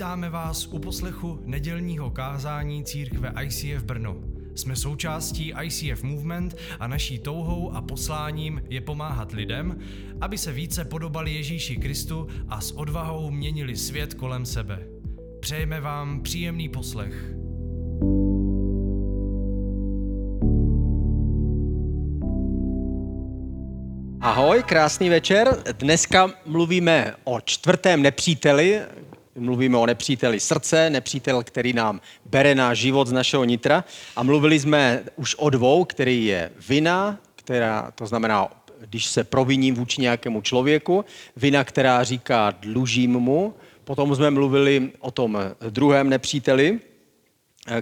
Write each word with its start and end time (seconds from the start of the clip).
Vítáme 0.00 0.30
vás 0.30 0.66
u 0.66 0.78
poslechu 0.78 1.40
nedělního 1.44 2.10
kázání 2.10 2.84
církve 2.84 3.32
ICF 3.42 3.84
Brno. 3.84 4.16
Jsme 4.54 4.76
součástí 4.76 5.54
ICF 5.62 6.02
Movement 6.02 6.56
a 6.78 6.86
naší 6.86 7.18
touhou 7.18 7.72
a 7.72 7.82
posláním 7.82 8.62
je 8.68 8.80
pomáhat 8.80 9.32
lidem, 9.32 9.78
aby 10.20 10.38
se 10.38 10.52
více 10.52 10.84
podobali 10.84 11.34
Ježíši 11.34 11.76
Kristu 11.76 12.28
a 12.48 12.60
s 12.60 12.72
odvahou 12.72 13.30
měnili 13.30 13.76
svět 13.76 14.14
kolem 14.14 14.46
sebe. 14.46 14.86
Přejeme 15.40 15.80
vám 15.80 16.22
příjemný 16.22 16.68
poslech. 16.68 17.34
Ahoj, 24.20 24.62
krásný 24.62 25.08
večer. 25.08 25.62
Dneska 25.78 26.30
mluvíme 26.46 27.14
o 27.24 27.40
čtvrtém 27.40 28.02
nepříteli, 28.02 28.80
mluvíme 29.40 29.78
o 29.78 29.86
nepříteli 29.86 30.40
srdce, 30.40 30.90
nepřítel, 30.90 31.42
který 31.42 31.72
nám 31.72 32.00
bere 32.24 32.54
náš 32.54 32.78
život 32.78 33.08
z 33.08 33.12
našeho 33.12 33.44
nitra. 33.44 33.84
A 34.16 34.22
mluvili 34.22 34.60
jsme 34.60 35.02
už 35.16 35.34
o 35.38 35.50
dvou, 35.50 35.84
který 35.84 36.24
je 36.24 36.50
vina, 36.68 37.18
která, 37.36 37.90
to 37.94 38.06
znamená, 38.06 38.48
když 38.80 39.06
se 39.06 39.24
proviním 39.24 39.74
vůči 39.74 40.00
nějakému 40.00 40.40
člověku, 40.40 41.04
vina, 41.36 41.64
která 41.64 42.04
říká 42.04 42.50
dlužím 42.60 43.10
mu. 43.10 43.54
Potom 43.84 44.16
jsme 44.16 44.30
mluvili 44.30 44.90
o 45.00 45.10
tom 45.10 45.38
druhém 45.70 46.08
nepříteli, 46.08 46.80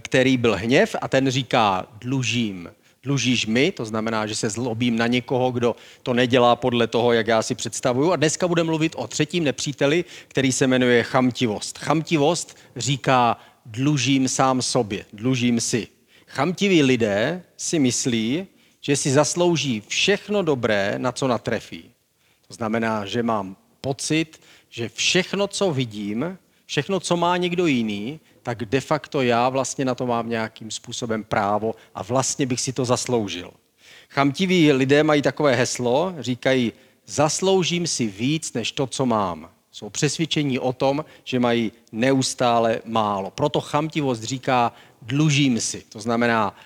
který 0.01 0.37
byl 0.37 0.57
hněv 0.57 0.97
a 1.01 1.09
ten 1.09 1.31
říká 1.31 1.87
dlužím 2.01 2.71
dlužíš 3.09 3.47
mi, 3.47 3.73
to 3.73 3.85
znamená, 3.85 4.27
že 4.27 4.35
se 4.35 4.51
zlobím 4.51 4.97
na 4.97 5.07
někoho, 5.07 5.51
kdo 5.51 5.77
to 6.03 6.15
nedělá 6.15 6.57
podle 6.57 6.87
toho, 6.87 7.13
jak 7.13 7.27
já 7.27 7.43
si 7.43 7.55
představuju. 7.55 8.13
A 8.13 8.17
dneska 8.17 8.49
budeme 8.49 8.67
mluvit 8.67 8.93
o 8.97 9.07
třetím 9.07 9.45
nepříteli, 9.45 10.05
který 10.29 10.53
se 10.53 10.67
jmenuje 10.67 11.03
chamtivost. 11.03 11.79
Chamtivost 11.79 12.57
říká 12.77 13.41
dlužím 13.67 14.29
sám 14.29 14.63
sobě, 14.63 15.05
dlužím 15.13 15.61
si. 15.61 15.89
Chamtiví 16.27 16.83
lidé 16.83 17.43
si 17.57 17.79
myslí, 17.79 18.47
že 18.81 18.97
si 18.97 19.11
zaslouží 19.11 19.83
všechno 19.89 20.43
dobré, 20.43 20.95
na 20.99 21.13
co 21.13 21.29
natrefí. 21.29 21.85
To 22.49 22.55
znamená, 22.55 23.07
že 23.07 23.23
mám 23.23 23.57
pocit, 23.81 24.41
že 24.69 24.89
všechno, 24.89 25.49
co 25.49 25.73
vidím, 25.73 26.39
všechno, 26.67 27.01
co 27.01 27.17
má 27.17 27.37
někdo 27.37 27.67
jiný, 27.67 28.21
tak 28.49 28.65
de 28.65 28.81
facto 28.81 29.23
já 29.23 29.49
vlastně 29.49 29.85
na 29.85 29.95
to 29.95 30.07
mám 30.07 30.29
nějakým 30.29 30.71
způsobem 30.71 31.25
právo 31.25 31.75
a 31.95 32.03
vlastně 32.03 32.47
bych 32.47 32.61
si 32.61 32.73
to 32.73 32.85
zasloužil. 32.85 33.51
Chamtiví 34.09 34.73
lidé 34.73 35.03
mají 35.03 35.23
takové 35.23 35.55
heslo, 35.55 36.15
říkají, 36.19 36.73
zasloužím 37.07 37.87
si 37.87 38.07
víc 38.07 38.53
než 38.53 38.73
to, 38.73 38.87
co 38.87 39.07
mám. 39.07 39.51
Jsou 39.73 39.91
přesvědčení 39.91 40.59
o 40.59 40.73
tom, 40.73 41.05
že 41.25 41.41
mají 41.41 41.73
neustále 41.93 42.81
málo. 42.85 43.31
Proto 43.31 43.61
chamtivost 43.61 44.23
říká, 44.23 44.73
dlužím 45.03 45.61
si. 45.61 45.85
To 45.89 46.01
znamená, 46.01 46.57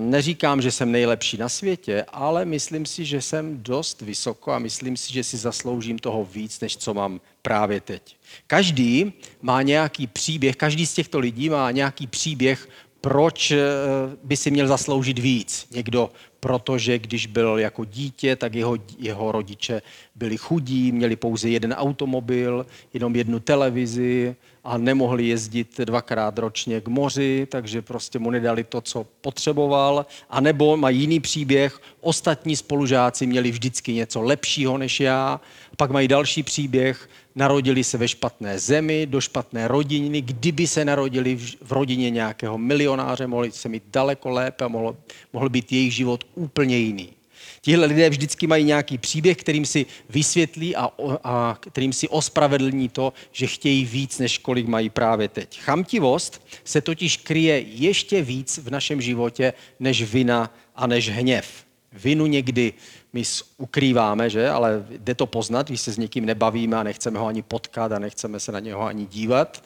neříkám, 0.00 0.62
že 0.62 0.70
jsem 0.70 0.92
nejlepší 0.92 1.36
na 1.36 1.48
světě, 1.48 2.04
ale 2.08 2.44
myslím 2.44 2.86
si, 2.86 3.04
že 3.04 3.22
jsem 3.22 3.62
dost 3.62 4.00
vysoko 4.00 4.52
a 4.52 4.58
myslím 4.58 4.96
si, 4.96 5.12
že 5.12 5.24
si 5.24 5.36
zasloužím 5.36 5.98
toho 5.98 6.24
víc, 6.24 6.60
než 6.60 6.76
co 6.76 6.94
mám 6.94 7.20
právě 7.42 7.80
teď. 7.80 8.16
Každý 8.46 9.12
má 9.42 9.62
nějaký 9.62 10.06
příběh, 10.06 10.56
každý 10.56 10.86
z 10.86 10.94
těchto 10.94 11.18
lidí 11.18 11.48
má 11.48 11.70
nějaký 11.70 12.06
příběh, 12.06 12.68
proč 13.00 13.50
eh, 13.50 13.58
by 14.22 14.36
si 14.36 14.50
měl 14.50 14.68
zasloužit 14.68 15.18
víc. 15.18 15.66
Někdo 15.70 16.10
protože 16.40 16.98
když 16.98 17.26
byl 17.26 17.58
jako 17.58 17.84
dítě, 17.84 18.36
tak 18.36 18.54
jeho, 18.54 18.76
jeho 18.98 19.32
rodiče 19.32 19.82
byli 20.14 20.36
chudí, 20.36 20.92
měli 20.92 21.16
pouze 21.16 21.48
jeden 21.48 21.72
automobil, 21.72 22.66
jenom 22.94 23.16
jednu 23.16 23.40
televizi 23.40 24.36
a 24.64 24.78
nemohli 24.78 25.28
jezdit 25.28 25.80
dvakrát 25.80 26.38
ročně 26.38 26.80
k 26.80 26.88
moři, 26.88 27.46
takže 27.50 27.82
prostě 27.82 28.18
mu 28.18 28.30
nedali 28.30 28.64
to, 28.64 28.80
co 28.80 29.06
potřeboval. 29.20 30.06
A 30.30 30.40
nebo 30.40 30.76
má 30.76 30.90
jiný 30.90 31.20
příběh, 31.20 31.80
ostatní 32.00 32.56
spolužáci 32.56 33.26
měli 33.26 33.50
vždycky 33.50 33.92
něco 33.92 34.22
lepšího 34.22 34.78
než 34.78 35.00
já. 35.00 35.40
Pak 35.76 35.90
mají 35.90 36.08
další 36.08 36.42
příběh, 36.42 37.08
narodili 37.34 37.84
se 37.84 37.98
ve 37.98 38.08
špatné 38.08 38.58
zemi, 38.58 39.06
do 39.06 39.20
špatné 39.20 39.68
rodiny. 39.68 40.20
Kdyby 40.20 40.66
se 40.66 40.84
narodili 40.84 41.36
v 41.62 41.72
rodině 41.72 42.10
nějakého 42.10 42.58
milionáře, 42.58 43.26
mohli 43.26 43.52
se 43.52 43.68
mít 43.68 43.82
daleko 43.92 44.30
lépe 44.30 44.64
a 44.64 44.68
mohl, 44.68 44.96
mohl 45.32 45.48
být 45.48 45.72
jejich 45.72 45.94
život 45.94 46.24
úplně 46.34 46.76
jiný. 46.78 47.08
Tihle 47.62 47.86
lidé 47.86 48.10
vždycky 48.10 48.46
mají 48.46 48.64
nějaký 48.64 48.98
příběh, 48.98 49.36
kterým 49.36 49.66
si 49.66 49.86
vysvětlí 50.08 50.76
a, 50.76 50.90
a 51.24 51.58
kterým 51.60 51.92
si 51.92 52.08
ospravedlní 52.08 52.88
to, 52.88 53.12
že 53.32 53.46
chtějí 53.46 53.84
víc, 53.84 54.18
než 54.18 54.38
kolik 54.38 54.66
mají 54.66 54.90
právě 54.90 55.28
teď. 55.28 55.60
Chamtivost 55.60 56.46
se 56.64 56.80
totiž 56.80 57.16
kryje 57.16 57.60
ještě 57.60 58.22
víc 58.22 58.58
v 58.58 58.70
našem 58.70 59.00
životě 59.00 59.52
než 59.80 60.02
vina 60.02 60.54
a 60.76 60.86
než 60.86 61.08
hněv. 61.08 61.64
Vinu 61.92 62.26
někdy 62.26 62.72
my 63.12 63.22
ukrýváme, 63.56 64.30
že? 64.30 64.48
ale 64.48 64.84
jde 64.90 65.14
to 65.14 65.26
poznat, 65.26 65.68
když 65.68 65.80
se 65.80 65.92
s 65.92 65.98
někým 65.98 66.26
nebavíme 66.26 66.76
a 66.76 66.82
nechceme 66.82 67.18
ho 67.18 67.26
ani 67.26 67.42
potkat 67.42 67.92
a 67.92 67.98
nechceme 67.98 68.40
se 68.40 68.52
na 68.52 68.60
něho 68.60 68.82
ani 68.82 69.06
dívat. 69.06 69.62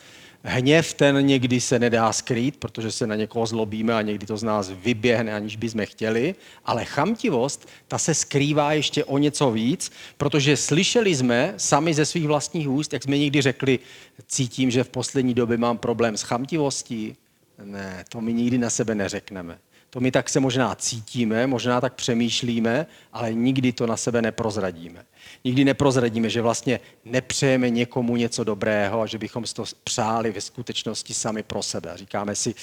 Hněv 0.47 0.95
ten 0.95 1.27
někdy 1.27 1.61
se 1.61 1.79
nedá 1.79 2.13
skrýt, 2.13 2.57
protože 2.57 2.93
se 2.93 3.07
na 3.07 3.15
někoho 3.15 3.47
zlobíme 3.47 3.95
a 3.95 4.03
někdy 4.03 4.27
to 4.27 4.37
z 4.37 4.43
nás 4.43 4.71
vyběhne, 4.71 5.35
aniž 5.35 5.57
bychom 5.57 5.87
chtěli, 5.87 6.35
ale 6.65 6.85
chamtivost, 6.85 7.69
ta 7.89 7.99
se 7.99 8.15
skrývá 8.15 8.73
ještě 8.73 9.05
o 9.05 9.19
něco 9.19 9.51
víc, 9.51 9.93
protože 10.17 10.57
slyšeli 10.57 11.15
jsme 11.15 11.55
sami 11.57 11.95
ze 11.95 12.07
svých 12.07 12.27
vlastních 12.27 12.69
úst, 12.69 12.93
jak 12.93 13.03
jsme 13.03 13.19
někdy 13.19 13.43
řekli, 13.43 13.79
cítím, 14.27 14.71
že 14.71 14.85
v 14.85 14.89
poslední 14.89 15.35
době 15.35 15.57
mám 15.57 15.79
problém 15.79 16.17
s 16.17 16.23
chamtivostí. 16.23 17.17
Ne, 17.65 18.05
to 18.09 18.21
my 18.21 18.33
nikdy 18.33 18.59
na 18.59 18.71
sebe 18.71 18.95
neřekneme. 18.95 19.59
To 19.95 20.01
my 20.01 20.11
tak 20.11 20.29
se 20.29 20.41
možná 20.41 20.75
cítíme, 20.75 21.47
možná 21.47 21.81
tak 21.81 21.95
přemýšlíme, 21.95 22.87
ale 23.13 23.35
nikdy 23.35 23.73
to 23.73 23.87
na 23.87 23.97
sebe 23.97 24.23
neprozradíme. 24.23 25.05
Nikdy 25.45 25.65
neprozradíme, 25.65 26.31
že 26.31 26.43
vlastně 26.43 26.81
nepřejeme 27.05 27.71
někomu 27.71 28.17
něco 28.17 28.45
dobrého 28.45 29.01
a 29.01 29.07
že 29.07 29.19
bychom 29.19 29.47
si 29.47 29.55
to 29.55 29.65
přáli 29.85 30.33
ve 30.33 30.41
skutečnosti 30.41 31.15
sami 31.15 31.43
pro 31.43 31.63
sebe. 31.63 31.93
Říkáme 31.95 32.35
si, 32.35 32.55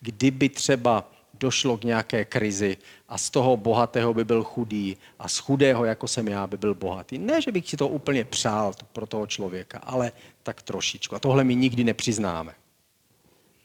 kdyby 0.00 0.48
třeba 0.48 1.10
došlo 1.34 1.76
k 1.78 1.84
nějaké 1.84 2.24
krizi 2.24 2.76
a 3.08 3.18
z 3.18 3.30
toho 3.30 3.56
bohatého 3.56 4.14
by 4.14 4.24
byl 4.24 4.44
chudý 4.44 4.96
a 5.18 5.28
z 5.28 5.38
chudého, 5.38 5.84
jako 5.84 6.08
jsem 6.08 6.28
já, 6.28 6.46
by 6.46 6.56
byl 6.56 6.74
bohatý. 6.74 7.18
Ne, 7.18 7.42
že 7.42 7.52
bych 7.52 7.68
si 7.68 7.76
to 7.76 7.88
úplně 7.88 8.24
přál 8.24 8.74
pro 8.92 9.06
toho 9.06 9.26
člověka, 9.26 9.78
ale 9.78 10.12
tak 10.42 10.62
trošičku. 10.62 11.16
A 11.16 11.18
tohle 11.18 11.44
my 11.44 11.54
nikdy 11.54 11.84
nepřiznáme. 11.84 12.54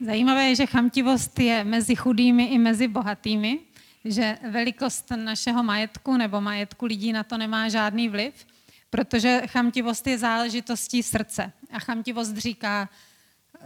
Zajímavé 0.04 0.44
je, 0.44 0.54
že 0.54 0.66
chamtivost 0.66 1.38
je 1.38 1.64
mezi 1.64 1.94
chudými 1.94 2.44
i 2.44 2.58
mezi 2.58 2.88
bohatými, 2.88 3.58
že 4.04 4.38
velikost 4.50 5.10
našeho 5.10 5.62
majetku 5.62 6.16
nebo 6.16 6.40
majetku 6.40 6.86
lidí 6.86 7.12
na 7.12 7.22
to 7.22 7.38
nemá 7.38 7.68
žádný 7.68 8.08
vliv, 8.08 8.34
protože 8.90 9.42
chamtivost 9.46 10.06
je 10.06 10.18
záležitostí 10.18 11.02
srdce. 11.02 11.52
A 11.70 11.78
chamtivost 11.78 12.36
říká, 12.36 12.88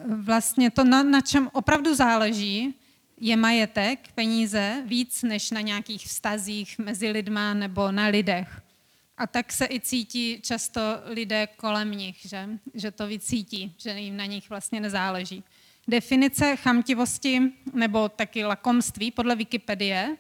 vlastně 0.05 0.71
to, 0.71 0.85
na, 0.85 1.03
na 1.03 1.21
čem 1.21 1.51
opravdu 1.53 1.95
záleží, 1.95 2.75
je 3.21 3.37
majetek, 3.37 4.09
peníze, 4.15 4.83
víc 4.85 5.23
než 5.23 5.51
na 5.51 5.61
nějakých 5.61 6.07
vztazích 6.07 6.79
mezi 6.79 7.11
lidma 7.11 7.55
nebo 7.55 7.93
na 7.93 8.07
lidech. 8.07 8.61
A 9.17 9.27
tak 9.27 9.53
se 9.53 9.67
i 9.67 9.81
cítí 9.81 10.41
často 10.43 10.81
lidé 11.05 11.49
kolem 11.57 11.91
nich, 11.91 12.17
že, 12.25 12.49
že 12.75 12.91
to 12.91 13.07
vycítí, 13.07 13.75
že 13.79 13.91
jim 13.91 14.17
na 14.17 14.25
nich 14.25 14.51
vlastně 14.51 14.81
nezáleží. 14.81 15.45
Definice 15.89 16.57
chamtivosti 16.57 17.43
nebo 17.73 18.09
taky 18.09 18.45
lakomství 18.45 19.11
podle 19.11 19.37
Wikipedie. 19.37 20.17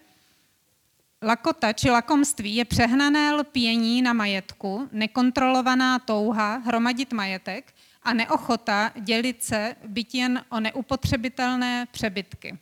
Lakota 1.22 1.72
či 1.72 1.90
lakomství 1.90 2.56
je 2.56 2.64
přehnané 2.64 3.34
lpění 3.34 4.02
na 4.02 4.12
majetku, 4.12 4.88
nekontrolovaná 4.92 5.98
touha 5.98 6.56
hromadit 6.56 7.12
majetek 7.12 7.74
a 8.02 8.12
neochota 8.12 8.92
dělit 9.00 9.44
se 9.44 9.76
byt 9.86 10.14
jen 10.14 10.44
o 10.48 10.60
neupotřebitelné 10.60 11.86
přebytky. 11.90 12.58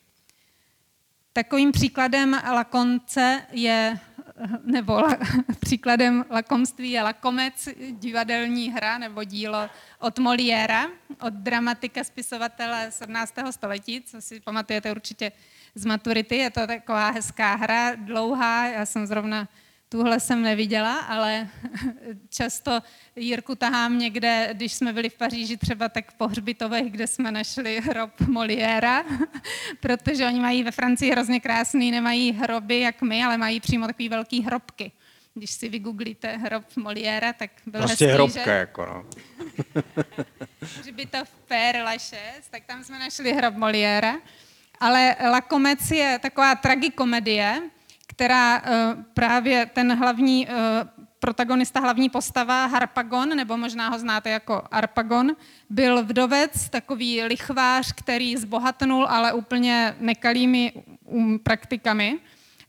Takovým 1.32 1.72
příkladem 1.72 2.40
lakonce 2.52 3.46
je 3.52 4.00
nebo 4.64 4.92
la, 4.92 5.18
příkladem 5.60 6.24
lakomství 6.30 6.90
je 6.90 7.02
Lakomec, 7.02 7.68
divadelní 7.90 8.70
hra 8.70 8.98
nebo 8.98 9.24
dílo 9.24 9.70
od 9.98 10.18
Moliéra, 10.18 10.86
od 11.20 11.34
dramatika 11.34 12.04
spisovatele 12.04 12.90
17. 12.90 13.34
století, 13.50 14.02
co 14.02 14.20
si 14.20 14.40
pamatujete 14.40 14.90
určitě 14.90 15.32
z 15.74 15.84
maturity. 15.84 16.36
Je 16.36 16.50
to 16.50 16.66
taková 16.66 17.10
hezká 17.10 17.54
hra, 17.54 17.94
dlouhá, 17.94 18.66
já 18.66 18.86
jsem 18.86 19.06
zrovna 19.06 19.48
Tuhle 19.94 20.20
jsem 20.20 20.42
neviděla, 20.42 20.98
ale 20.98 21.48
často 22.28 22.80
Jirku 23.16 23.54
tahám 23.54 23.98
někde, 23.98 24.48
když 24.52 24.72
jsme 24.72 24.92
byli 24.92 25.08
v 25.08 25.14
Paříži 25.14 25.56
třeba 25.56 25.88
tak 25.88 26.12
po 26.12 26.28
hřbitovech, 26.28 26.90
kde 26.90 27.06
jsme 27.06 27.32
našli 27.32 27.80
hrob 27.80 28.20
Moliéra, 28.20 29.04
protože 29.80 30.26
oni 30.26 30.40
mají 30.40 30.62
ve 30.62 30.70
Francii 30.70 31.10
hrozně 31.10 31.40
krásný, 31.40 31.90
nemají 31.90 32.32
hroby 32.32 32.80
jak 32.80 33.02
my, 33.02 33.24
ale 33.24 33.38
mají 33.38 33.60
přímo 33.60 33.86
takový 33.86 34.08
velký 34.08 34.42
hrobky. 34.42 34.92
Když 35.34 35.50
si 35.50 35.68
vygooglíte 35.68 36.36
hrob 36.36 36.64
Moliéra, 36.76 37.32
tak 37.32 37.50
byl 37.66 37.80
Prostě 37.80 38.06
hezký, 38.06 38.14
hrobka, 38.14 38.44
že? 38.44 38.50
jako 38.50 38.86
no. 38.86 39.04
Hřbitov 40.78 41.28
Père 41.48 41.82
Lachaise, 41.82 42.50
tak 42.50 42.64
tam 42.64 42.84
jsme 42.84 42.98
našli 42.98 43.32
hrob 43.32 43.54
Moliéra. 43.54 44.16
Ale 44.80 45.16
Lakomec 45.30 45.90
je 45.90 46.18
taková 46.22 46.54
tragikomedie, 46.54 47.62
která 48.14 48.62
uh, 48.62 49.02
právě 49.14 49.66
ten 49.66 49.98
hlavní 49.98 50.46
uh, 50.46 50.54
protagonista, 51.18 51.80
hlavní 51.80 52.08
postava 52.08 52.66
Harpagon, 52.66 53.28
nebo 53.28 53.56
možná 53.56 53.88
ho 53.88 53.98
znáte 53.98 54.30
jako 54.30 54.62
Arpagon, 54.70 55.36
byl 55.70 56.04
vdovec, 56.04 56.68
takový 56.68 57.22
lichvář, 57.22 57.92
který 57.92 58.36
zbohatnul, 58.36 59.06
ale 59.06 59.32
úplně 59.32 59.96
nekalými 60.00 60.72
um, 61.04 61.38
praktikami 61.38 62.18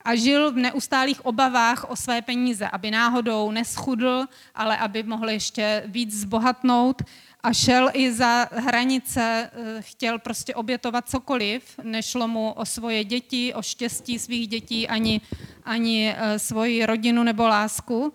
a 0.06 0.16
žil 0.16 0.52
v 0.52 0.56
neustálých 0.56 1.26
obavách 1.26 1.90
o 1.90 1.96
své 1.96 2.22
peníze, 2.22 2.68
aby 2.68 2.92
náhodou 2.92 3.52
neschudl, 3.52 4.26
ale 4.56 4.78
aby 4.78 5.04
mohl 5.04 5.30
ještě 5.30 5.84
víc 5.86 6.14
zbohatnout 6.14 7.02
a 7.44 7.54
šel 7.54 7.90
i 7.94 8.14
za 8.14 8.48
hranice, 8.52 9.50
eh, 9.54 9.82
chtěl 9.82 10.20
prostě 10.20 10.56
obětovat 10.56 11.10
cokoliv, 11.10 11.80
nešlo 11.84 12.28
mu 12.28 12.52
o 12.52 12.66
svoje 12.66 13.04
děti, 13.04 13.54
o 13.54 13.62
štěstí 13.62 14.20
svých 14.20 14.48
dětí, 14.48 14.88
ani, 14.88 15.22
ani 15.64 16.14
eh, 16.18 16.40
svoji 16.40 16.86
rodinu 16.86 17.24
nebo 17.24 17.48
lásku. 17.48 18.14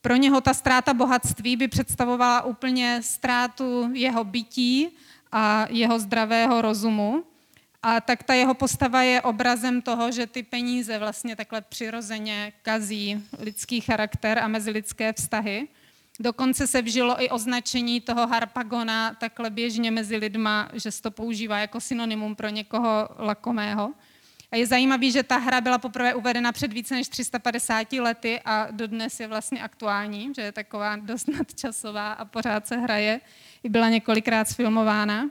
Pro 0.00 0.16
něho 0.16 0.40
ta 0.40 0.54
ztráta 0.54 0.94
bohatství 0.94 1.56
by 1.56 1.68
představovala 1.68 2.42
úplně 2.42 3.00
ztrátu 3.02 3.90
jeho 3.92 4.24
bytí 4.24 4.88
a 5.32 5.66
jeho 5.70 5.98
zdravého 5.98 6.62
rozumu. 6.62 7.24
A 7.82 8.00
tak 8.00 8.22
ta 8.22 8.34
jeho 8.34 8.54
postava 8.54 9.02
je 9.02 9.22
obrazem 9.22 9.82
toho, 9.82 10.12
že 10.12 10.26
ty 10.26 10.42
peníze 10.42 10.98
vlastně 10.98 11.36
takhle 11.36 11.60
přirozeně 11.60 12.52
kazí 12.62 13.24
lidský 13.38 13.80
charakter 13.80 14.38
a 14.38 14.48
mezilidské 14.48 15.12
vztahy. 15.12 15.68
Dokonce 16.20 16.66
se 16.66 16.82
vžilo 16.82 17.22
i 17.22 17.30
označení 17.30 18.00
toho 18.00 18.26
harpagona 18.26 19.14
takhle 19.14 19.50
běžně 19.50 19.90
mezi 19.90 20.16
lidma, 20.16 20.68
že 20.72 20.90
se 20.90 21.02
to 21.02 21.10
používá 21.10 21.58
jako 21.58 21.80
synonymum 21.80 22.36
pro 22.36 22.48
někoho 22.48 23.08
lakomého. 23.18 23.92
A 24.52 24.56
je 24.56 24.66
zajímavé, 24.66 25.10
že 25.10 25.22
ta 25.22 25.36
hra 25.36 25.60
byla 25.60 25.78
poprvé 25.78 26.14
uvedena 26.14 26.52
před 26.52 26.72
více 26.72 26.94
než 26.94 27.08
350 27.08 27.92
lety 27.92 28.40
a 28.44 28.68
dodnes 28.70 29.20
je 29.20 29.28
vlastně 29.28 29.62
aktuální, 29.62 30.32
že 30.36 30.42
je 30.42 30.52
taková 30.52 30.96
dost 30.96 31.28
nadčasová 31.28 32.12
a 32.12 32.24
pořád 32.24 32.66
se 32.66 32.76
hraje. 32.76 33.20
I 33.62 33.68
byla 33.68 33.88
několikrát 33.88 34.48
sfilmována. 34.48 35.30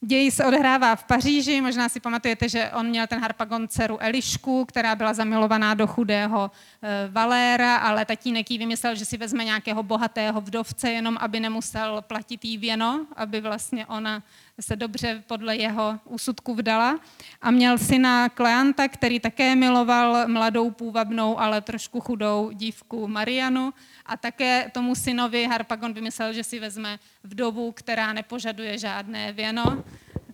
Děj 0.00 0.30
se 0.30 0.44
odehrává 0.44 0.96
v 0.96 1.04
Paříži, 1.04 1.60
možná 1.60 1.88
si 1.88 2.00
pamatujete, 2.00 2.48
že 2.48 2.70
on 2.70 2.86
měl 2.86 3.06
ten 3.06 3.20
Harpagon 3.20 3.68
dceru 3.68 4.02
Elišku, 4.02 4.64
která 4.64 4.94
byla 4.94 5.14
zamilovaná 5.14 5.74
do 5.74 5.86
chudého 5.86 6.50
e, 6.82 7.08
Valéra, 7.08 7.76
ale 7.76 8.04
tatínek 8.04 8.50
jí 8.50 8.58
vymyslel, 8.58 8.94
že 8.94 9.04
si 9.04 9.16
vezme 9.16 9.44
nějakého 9.44 9.82
bohatého 9.82 10.40
vdovce, 10.40 10.90
jenom 10.90 11.16
aby 11.20 11.40
nemusel 11.40 12.02
platit 12.06 12.44
jí 12.44 12.58
věno, 12.58 13.06
aby 13.16 13.40
vlastně 13.40 13.86
ona 13.86 14.22
se 14.60 14.76
dobře 14.76 15.22
podle 15.26 15.56
jeho 15.56 15.98
úsudku 16.04 16.54
vdala. 16.54 17.00
A 17.40 17.50
měl 17.50 17.78
syna 17.78 18.28
Kleanta, 18.28 18.88
který 18.88 19.20
také 19.20 19.56
miloval 19.56 20.28
mladou, 20.28 20.70
půvabnou, 20.70 21.40
ale 21.40 21.60
trošku 21.60 22.00
chudou 22.00 22.50
dívku 22.52 23.08
Marianu. 23.08 23.74
A 24.06 24.16
také 24.16 24.70
tomu 24.74 24.94
synovi 24.94 25.44
Harpagon 25.44 25.92
vymyslel, 25.92 26.32
že 26.32 26.44
si 26.44 26.60
vezme 26.60 26.98
vdovu, 27.24 27.72
která 27.72 28.12
nepožaduje 28.12 28.78
žádné 28.78 29.32
věno. 29.32 29.84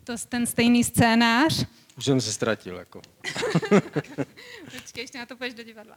To 0.04 0.12
je 0.12 0.18
ten 0.28 0.46
stejný 0.46 0.84
scénář. 0.84 1.66
Už 1.96 2.05
jsem 2.05 2.20
se 2.20 2.32
ztratil, 2.32 2.76
jako. 2.76 3.00
Počkej, 4.64 5.02
ještě 5.02 5.19
na 5.19 5.26
to 5.26 5.37
půjdeš 5.37 5.55
do 5.55 5.62
divadla. 5.62 5.96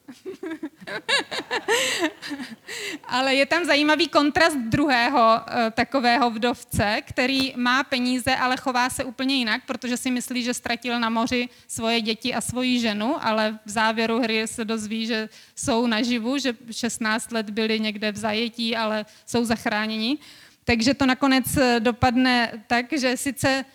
Ale 3.03 3.35
je 3.35 3.45
tam 3.45 3.65
zajímavý 3.65 4.07
kontrast 4.07 4.57
druhého 4.57 5.41
eh, 5.47 5.71
takového 5.71 6.29
vdovce, 6.29 7.01
který 7.05 7.53
má 7.55 7.83
peníze, 7.83 8.35
ale 8.35 8.57
chová 8.57 8.89
se 8.89 9.03
úplně 9.03 9.35
jinak, 9.35 9.61
protože 9.65 9.97
si 9.97 10.11
myslí, 10.11 10.43
že 10.43 10.53
ztratil 10.53 10.99
na 10.99 11.09
moři 11.09 11.49
svoje 11.67 12.01
děti 12.01 12.33
a 12.33 12.41
svoji 12.41 12.79
ženu, 12.79 13.25
ale 13.25 13.59
v 13.65 13.69
závěru 13.69 14.19
hry 14.19 14.47
se 14.47 14.65
dozví, 14.65 15.05
že 15.05 15.29
jsou 15.55 15.87
naživu, 15.87 16.37
že 16.37 16.53
16 16.71 17.31
let 17.31 17.49
byli 17.49 17.79
někde 17.79 18.11
v 18.11 18.17
zajetí, 18.17 18.75
ale 18.75 19.05
jsou 19.25 19.45
zachráněni. 19.45 20.17
Takže 20.63 20.93
to 20.93 21.05
nakonec 21.05 21.57
eh, 21.57 21.79
dopadne 21.79 22.63
tak, 22.67 22.85
že 22.93 23.17
sice 23.17 23.65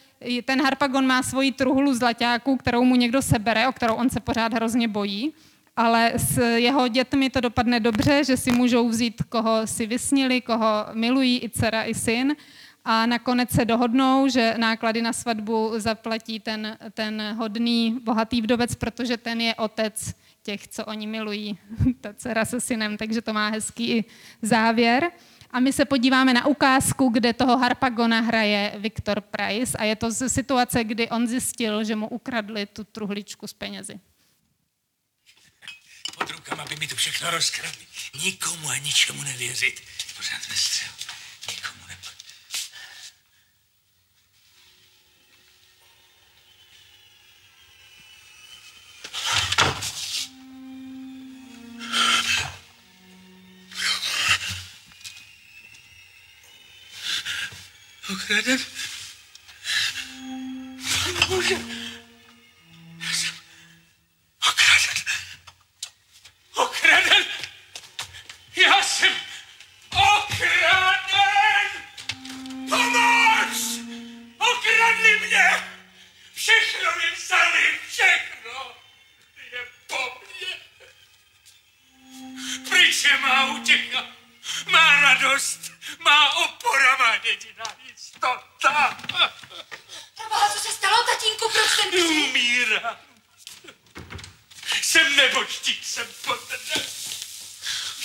ten 0.45 0.63
Harpagon 0.63 1.07
má 1.07 1.23
svoji 1.23 1.53
truhlu 1.53 1.95
zlaťáků, 1.95 2.57
kterou 2.57 2.85
mu 2.85 2.97
někdo 2.97 3.23
sebere, 3.23 3.69
o 3.69 3.73
kterou 3.73 3.95
on 3.95 4.11
se 4.11 4.21
pořád 4.21 4.55
hrozně 4.55 4.89
bojí, 4.89 5.33
ale 5.77 6.13
s 6.17 6.39
jeho 6.39 6.89
dětmi 6.89 7.31
to 7.31 7.41
dopadne 7.41 7.81
dobře, 7.81 8.25
že 8.25 8.37
si 8.37 8.53
můžou 8.53 8.89
vzít, 8.89 9.23
koho 9.29 9.67
si 9.67 9.87
vysnili, 9.87 10.41
koho 10.41 10.87
milují, 10.93 11.45
i 11.45 11.49
dcera, 11.49 11.85
i 11.85 11.95
syn. 11.95 12.37
A 12.85 13.07
nakonec 13.07 13.51
se 13.51 13.65
dohodnou, 13.65 14.29
že 14.29 14.55
náklady 14.57 15.03
na 15.03 15.13
svatbu 15.13 15.73
zaplatí 15.77 16.41
ten, 16.41 16.79
ten 16.95 17.35
hodný, 17.39 17.99
bohatý 18.03 18.43
vdovec, 18.43 18.75
protože 18.75 19.17
ten 19.17 19.41
je 19.41 19.55
otec 19.55 20.15
těch, 20.43 20.69
co 20.69 20.85
oni 20.85 21.07
milují, 21.07 21.59
ta 22.01 22.13
dcera 22.15 22.45
se 22.45 22.61
synem, 22.61 22.97
takže 22.97 23.23
to 23.23 23.33
má 23.33 23.49
hezký 23.49 24.05
závěr. 24.43 25.11
A 25.53 25.61
my 25.61 25.73
se 25.73 25.85
podíváme 25.85 26.35
na 26.35 26.47
ukázku, 26.47 27.09
kde 27.09 27.33
toho 27.33 27.59
Harpagona 27.59 28.21
hraje 28.21 28.75
Viktor 28.79 29.21
Price 29.21 29.79
a 29.79 29.85
je 29.85 29.97
to 29.97 30.11
z 30.11 30.29
situace, 30.29 30.85
kdy 30.85 31.09
on 31.09 31.27
zjistil, 31.27 31.85
že 31.85 31.97
mu 31.97 32.09
ukradli 32.09 32.67
tu 32.67 32.85
truhličku 32.85 33.47
s 33.47 33.53
penězi. 33.53 34.01
Pod 36.19 36.31
rukama 36.31 36.65
by 36.65 36.77
mi 36.77 36.89
tu 36.89 36.97
všechno 36.97 37.31
rozkradli. 37.31 37.87
Nikomu 38.25 38.69
a 38.69 38.77
ničemu 38.77 39.23
nevěřit. 39.23 39.83
Pořád 40.17 40.49
ve 40.49 40.57
střelu. 40.57 41.12
Ukraden? 58.11 58.59
Bože. 61.29 61.55
Já 61.55 61.72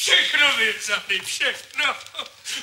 Všechno 0.07 0.57
mi 0.57 0.73
vzali, 0.73 1.19
všechno. 1.25 1.95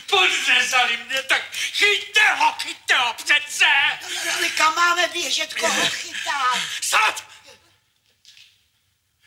Podřezali 0.06 0.96
mě, 0.96 1.22
tak 1.22 1.54
chyťte 1.54 2.34
ho, 2.34 2.52
chyťte 2.52 2.94
ho 2.96 3.14
přece. 3.14 3.66
Ale 4.36 4.48
kam 4.48 4.74
máme 4.74 5.08
běžet, 5.08 5.54
koho 5.54 5.90
chytá? 5.90 6.68
Sad! 6.80 7.24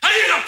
A 0.02 0.10
jenom! 0.10 0.44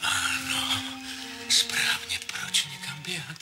Ano, 0.00 0.82
správně, 1.50 2.18
proč 2.18 2.64
někam 2.64 3.02
běhat, 3.02 3.36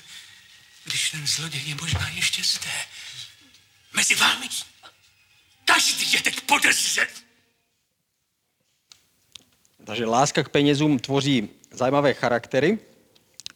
když 0.85 1.11
ten 1.11 1.27
zloděj 1.27 1.63
je 1.65 1.75
možná 1.75 2.09
ještě 2.09 2.45
zde. 2.45 2.87
Mezi 3.93 4.15
vámi. 4.15 4.49
Každý 5.65 6.13
je 6.13 6.23
teď 6.23 6.41
podezřet. 6.41 7.32
Takže 9.85 10.07
láska 10.07 10.43
k 10.43 10.49
penězům 10.49 10.99
tvoří 10.99 11.49
zajímavé 11.71 12.15
charaktery, 12.15 12.79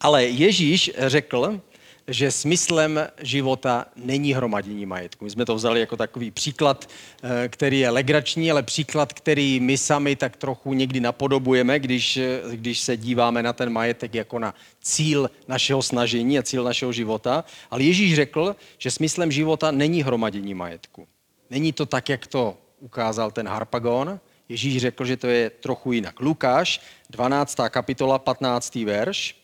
ale 0.00 0.25
Ježíš 0.25 0.90
řekl, 0.99 1.61
že 2.09 2.30
smyslem 2.30 3.00
života 3.21 3.87
není 3.97 4.35
hromadění 4.35 4.87
majetku. 4.87 5.25
My 5.25 5.30
jsme 5.30 5.45
to 5.45 5.54
vzali 5.54 5.80
jako 5.80 5.97
takový 5.97 6.30
příklad, 6.30 6.88
eh, 7.23 7.49
který 7.49 7.80
je 7.80 7.90
legrační, 7.90 8.50
ale 8.50 8.62
příklad, 8.62 9.12
který 9.12 9.61
my 9.61 9.78
sami 9.78 10.16
tak 10.16 10.37
trochu 10.37 10.75
někdy 10.75 11.00
napodobujeme, 11.00 11.78
když, 11.78 12.16
eh, 12.16 12.40
když 12.52 12.80
se 12.80 12.97
díváme 12.97 13.42
na 13.42 13.52
ten 13.52 13.73
majetek 13.73 14.14
jako 14.14 14.38
na 14.38 14.54
cíl 14.80 15.30
našeho 15.49 15.83
snažení 15.83 16.38
a 16.38 16.42
cíl 16.42 16.64
našeho 16.64 16.92
života. 16.92 17.45
Ale 17.71 17.83
Ježíš 17.83 18.14
řekl, 18.14 18.56
že 18.78 18.90
smyslem 18.90 19.33
života 19.33 19.71
není 19.71 20.02
hromadění 20.02 20.54
majetku. 20.54 21.06
Není 21.50 21.73
to 21.73 21.87
tak, 21.87 22.09
jak 22.09 22.26
to 22.26 22.56
ukázal 22.80 23.30
ten 23.30 23.49
Harpagon. 23.49 24.21
Ježíš 24.49 24.81
řekl, 24.81 25.05
že 25.05 25.17
to 25.17 25.26
je 25.26 25.50
trochu 25.50 25.93
jinak. 25.93 26.21
Lukáš, 26.21 26.81
12. 27.11 27.57
kapitola, 27.69 28.19
15. 28.19 28.75
verš. 28.75 29.37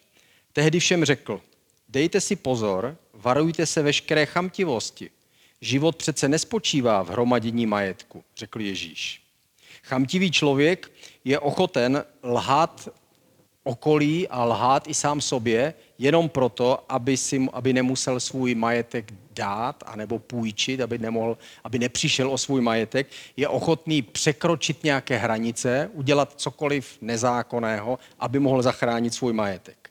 Tehdy 0.52 0.80
všem 0.80 1.04
řekl, 1.04 1.40
dejte 1.88 2.20
si 2.20 2.36
pozor, 2.36 2.96
varujte 3.14 3.66
se 3.66 3.82
veškeré 3.82 4.26
chamtivosti. 4.26 5.10
Život 5.60 5.96
přece 5.96 6.28
nespočívá 6.28 7.02
v 7.02 7.08
hromadění 7.08 7.66
majetku, 7.66 8.24
řekl 8.36 8.60
Ježíš. 8.60 9.22
Chamtivý 9.82 10.30
člověk 10.30 10.92
je 11.24 11.38
ochoten 11.38 12.04
lhát 12.22 12.88
okolí 13.64 14.28
a 14.28 14.44
lhát 14.44 14.88
i 14.88 14.94
sám 14.94 15.20
sobě, 15.20 15.74
jenom 15.98 16.28
proto, 16.28 16.84
aby, 16.88 17.16
si, 17.16 17.46
aby 17.52 17.72
nemusel 17.72 18.20
svůj 18.20 18.54
majetek 18.54 19.12
dát 19.34 19.84
anebo 19.86 20.18
půjčit, 20.18 20.80
aby, 20.80 20.98
nemohl, 20.98 21.38
aby 21.64 21.78
nepřišel 21.78 22.30
o 22.30 22.38
svůj 22.38 22.60
majetek, 22.60 23.06
je 23.36 23.48
ochotný 23.48 24.02
překročit 24.02 24.84
nějaké 24.84 25.16
hranice, 25.16 25.90
udělat 25.92 26.32
cokoliv 26.36 26.98
nezákonného, 27.00 27.98
aby 28.18 28.38
mohl 28.38 28.62
zachránit 28.62 29.14
svůj 29.14 29.32
majetek. 29.32 29.81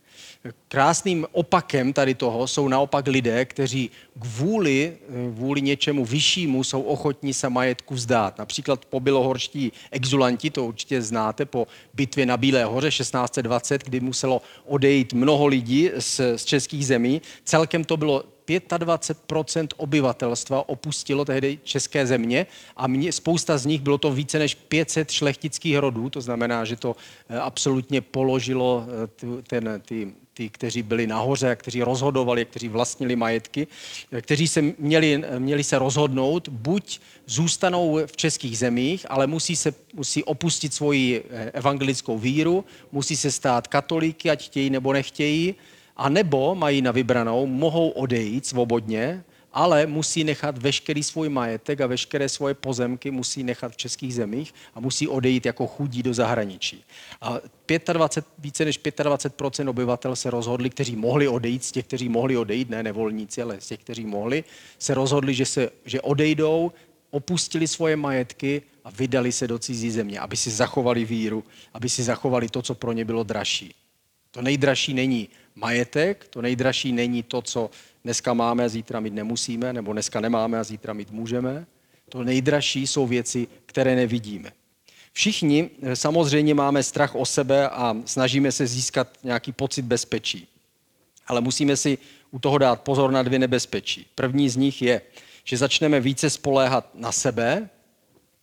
Krásným 0.68 1.26
opakem 1.32 1.94
tady 1.94 2.16
toho 2.16 2.48
jsou 2.48 2.68
naopak 2.68 3.08
lidé, 3.08 3.46
kteří 3.46 3.92
kvůli, 4.20 4.98
kvůli 5.36 5.62
něčemu 5.62 6.06
vyššímu 6.06 6.64
jsou 6.64 6.82
ochotní 6.82 7.34
se 7.34 7.50
majetku 7.50 7.94
vzdát. 7.94 8.38
Například 8.38 8.86
pobylohorští 8.86 9.72
exulanti, 9.92 10.50
to 10.50 10.66
určitě 10.66 11.02
znáte, 11.02 11.46
po 11.46 11.68
bitvě 11.94 12.26
na 12.26 12.38
Bílé 12.38 12.66
hoře 12.66 12.90
1620, 12.90 13.84
kdy 13.84 14.00
muselo 14.00 14.42
odejít 14.66 15.14
mnoho 15.14 15.48
lidí 15.48 15.90
z, 16.00 16.22
z 16.36 16.46
českých 16.46 16.88
zemí. 16.88 17.22
Celkem 17.44 17.84
to 17.84 17.98
bylo 17.98 18.24
25% 18.60 19.68
obyvatelstva 19.78 20.70
opustilo 20.70 21.26
tehdy 21.26 21.60
české 21.64 22.08
země 22.08 22.46
a 22.78 22.88
mě, 22.88 23.12
spousta 23.12 23.58
z 23.58 23.66
nich 23.66 23.82
bylo 23.82 23.98
to 23.98 24.12
více 24.12 24.40
než 24.40 24.56
500 24.56 25.12
šlechtických 25.12 25.78
rodů, 25.78 26.10
to 26.10 26.22
znamená, 26.22 26.66
že 26.66 26.76
to 26.76 26.96
eh, 27.30 27.40
absolutně 27.40 28.02
položilo 28.02 28.86
eh, 28.88 29.42
ten, 29.48 29.82
ty, 29.86 30.14
ty, 30.34 30.50
kteří 30.50 30.82
byli 30.84 31.08
nahoře, 31.08 31.56
kteří 31.56 31.84
rozhodovali, 31.84 32.46
kteří 32.46 32.68
vlastnili 32.68 33.16
majetky, 33.16 33.68
eh, 34.12 34.22
kteří 34.22 34.48
se 34.48 34.62
měli, 34.62 35.24
měli 35.38 35.64
se 35.64 35.80
rozhodnout, 35.80 36.50
buď 36.50 37.00
zůstanou 37.26 38.00
v 38.06 38.18
českých 38.18 38.58
zemích, 38.58 39.06
ale 39.10 39.28
musí, 39.28 39.56
se, 39.56 39.74
musí 39.94 40.24
opustit 40.24 40.74
svoji 40.74 41.24
evangelickou 41.54 42.18
víru, 42.18 42.66
musí 42.92 43.16
se 43.16 43.32
stát 43.32 43.68
katolíky, 43.68 44.30
ať 44.30 44.46
chtějí 44.46 44.70
nebo 44.70 44.94
nechtějí, 44.94 45.56
a 45.98 46.10
nebo 46.10 46.56
mají 46.56 46.82
na 46.82 46.92
vybranou, 46.92 47.46
mohou 47.46 47.90
odejít 47.90 48.46
svobodně, 48.46 49.24
ale 49.54 49.86
musí 49.86 50.24
nechat 50.24 50.58
veškerý 50.58 51.04
svůj 51.04 51.30
majetek 51.30 51.82
a 51.82 51.88
veškeré 51.88 52.30
svoje 52.30 52.54
pozemky 52.54 53.12
musí 53.12 53.44
nechat 53.44 53.72
v 53.72 53.78
českých 53.78 54.14
zemích 54.14 54.54
a 54.76 54.80
musí 54.80 55.08
odejít 55.08 55.46
jako 55.46 55.68
chudí 55.68 56.04
do 56.04 56.14
zahraničí. 56.14 56.84
A 57.22 57.40
25, 57.94 58.34
více 58.40 58.66
než 58.66 58.80
25% 58.80 59.70
obyvatel 59.70 60.16
se 60.16 60.30
rozhodli, 60.30 60.70
kteří 60.70 60.96
mohli 60.96 61.28
odejít, 61.28 61.64
z 61.64 61.72
těch, 61.72 61.86
kteří 61.86 62.10
mohli 62.10 62.38
odejít, 62.38 62.70
ne 62.70 62.84
nevolníci, 62.84 63.42
ale 63.42 63.62
z 63.62 63.68
těch, 63.68 63.80
kteří 63.80 64.06
mohli, 64.06 64.44
se 64.80 64.94
rozhodli, 64.94 65.34
že, 65.34 65.46
se, 65.46 65.70
že 65.86 66.02
odejdou, 66.02 66.72
opustili 67.10 67.68
svoje 67.68 67.96
majetky 67.96 68.62
a 68.84 68.90
vydali 68.90 69.32
se 69.32 69.48
do 69.48 69.60
cizí 69.60 69.92
země, 69.92 70.20
aby 70.20 70.38
si 70.38 70.52
zachovali 70.52 71.06
víru, 71.06 71.44
aby 71.74 71.90
si 71.90 72.04
zachovali 72.04 72.50
to, 72.50 72.62
co 72.62 72.76
pro 72.76 72.92
ně 72.92 73.06
bylo 73.06 73.24
dražší. 73.24 73.76
To 74.32 74.42
nejdražší 74.42 74.94
není 74.94 75.30
majetek, 75.56 76.28
to 76.28 76.42
nejdražší 76.42 76.92
není 76.92 77.24
to, 77.24 77.42
co 77.42 77.70
dneska 78.04 78.34
máme 78.34 78.66
a 78.66 78.70
zítra 78.70 79.00
mít 79.00 79.14
nemusíme, 79.14 79.74
nebo 79.74 79.94
dneska 79.94 80.20
nemáme 80.20 80.60
a 80.60 80.64
zítra 80.64 80.94
mít 80.94 81.12
můžeme. 81.12 81.66
To 82.10 82.24
nejdražší 82.24 82.88
jsou 82.88 83.08
věci, 83.08 83.48
které 83.66 83.96
nevidíme. 83.96 84.52
Všichni 85.14 85.70
eh, 85.82 85.96
samozřejmě 85.96 86.54
máme 86.54 86.84
strach 86.84 87.16
o 87.16 87.26
sebe 87.26 87.70
a 87.70 87.96
snažíme 88.06 88.52
se 88.52 88.68
získat 88.68 89.08
nějaký 89.24 89.52
pocit 89.52 89.82
bezpečí. 89.82 90.48
Ale 91.28 91.42
musíme 91.42 91.78
si 91.78 91.98
u 92.32 92.40
toho 92.40 92.58
dát 92.58 92.82
pozor 92.82 93.12
na 93.12 93.24
dvě 93.24 93.40
nebezpečí. 93.40 94.06
První 94.16 94.50
z 94.50 94.56
nich 94.56 94.82
je, 94.82 95.02
že 95.44 95.58
začneme 95.58 96.00
více 96.00 96.30
spoléhat 96.30 96.90
na 96.96 97.12
sebe 97.12 97.70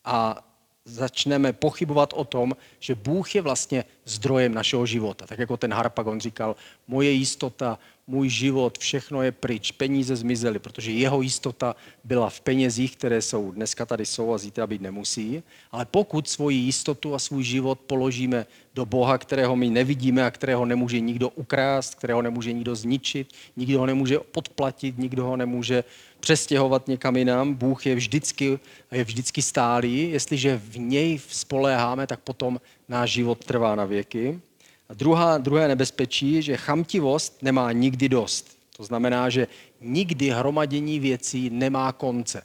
a 0.04 0.47
začneme 0.88 1.52
pochybovat 1.52 2.12
o 2.12 2.24
tom, 2.24 2.56
že 2.80 2.94
Bůh 2.94 3.34
je 3.34 3.42
vlastně 3.42 3.84
zdrojem 4.04 4.54
našeho 4.54 4.86
života. 4.86 5.26
Tak 5.26 5.38
jako 5.38 5.56
ten 5.56 5.72
Harpagon 5.72 6.20
říkal, 6.20 6.56
moje 6.88 7.10
jistota, 7.10 7.78
můj 8.08 8.28
život, 8.28 8.78
všechno 8.78 9.22
je 9.22 9.32
pryč, 9.32 9.72
peníze 9.72 10.16
zmizely, 10.16 10.58
protože 10.58 10.92
jeho 10.92 11.22
jistota 11.22 11.76
byla 12.04 12.30
v 12.30 12.40
penězích, 12.40 12.96
které 12.96 13.22
jsou 13.22 13.50
dneska 13.50 13.86
tady 13.86 14.06
jsou 14.06 14.32
a 14.32 14.38
zítra 14.38 14.66
být 14.66 14.82
nemusí. 14.82 15.42
Ale 15.72 15.84
pokud 15.84 16.28
svoji 16.28 16.56
jistotu 16.56 17.14
a 17.14 17.18
svůj 17.18 17.44
život 17.44 17.80
položíme 17.80 18.46
do 18.74 18.86
Boha, 18.86 19.18
kterého 19.18 19.56
my 19.56 19.70
nevidíme 19.70 20.24
a 20.24 20.30
kterého 20.30 20.64
nemůže 20.64 21.00
nikdo 21.00 21.28
ukrást, 21.28 21.94
kterého 21.94 22.22
nemůže 22.22 22.52
nikdo 22.52 22.76
zničit, 22.76 23.32
nikdo 23.56 23.78
ho 23.78 23.86
nemůže 23.86 24.18
podplatit, 24.18 24.98
nikdo 24.98 25.24
ho 25.24 25.36
nemůže 25.36 25.84
přestěhovat 26.20 26.88
někam 26.88 27.16
jinam. 27.16 27.54
Bůh 27.54 27.86
je 27.86 27.94
vždycky, 27.94 28.58
je 28.92 29.04
vždycky 29.04 29.42
stálý. 29.42 30.10
Jestliže 30.10 30.60
v 30.64 30.78
něj 30.78 31.20
spoléháme, 31.28 32.06
tak 32.06 32.20
potom 32.20 32.60
náš 32.88 33.10
život 33.10 33.44
trvá 33.44 33.74
na 33.74 33.84
věky. 33.84 34.40
A 34.88 34.94
druhá, 34.94 35.38
druhé 35.38 35.68
nebezpečí, 35.68 36.42
že 36.42 36.56
chamtivost 36.56 37.42
nemá 37.42 37.72
nikdy 37.72 38.08
dost. 38.08 38.58
To 38.76 38.84
znamená, 38.84 39.28
že 39.28 39.46
nikdy 39.80 40.30
hromadění 40.30 41.00
věcí 41.00 41.50
nemá 41.50 41.92
konce. 41.92 42.42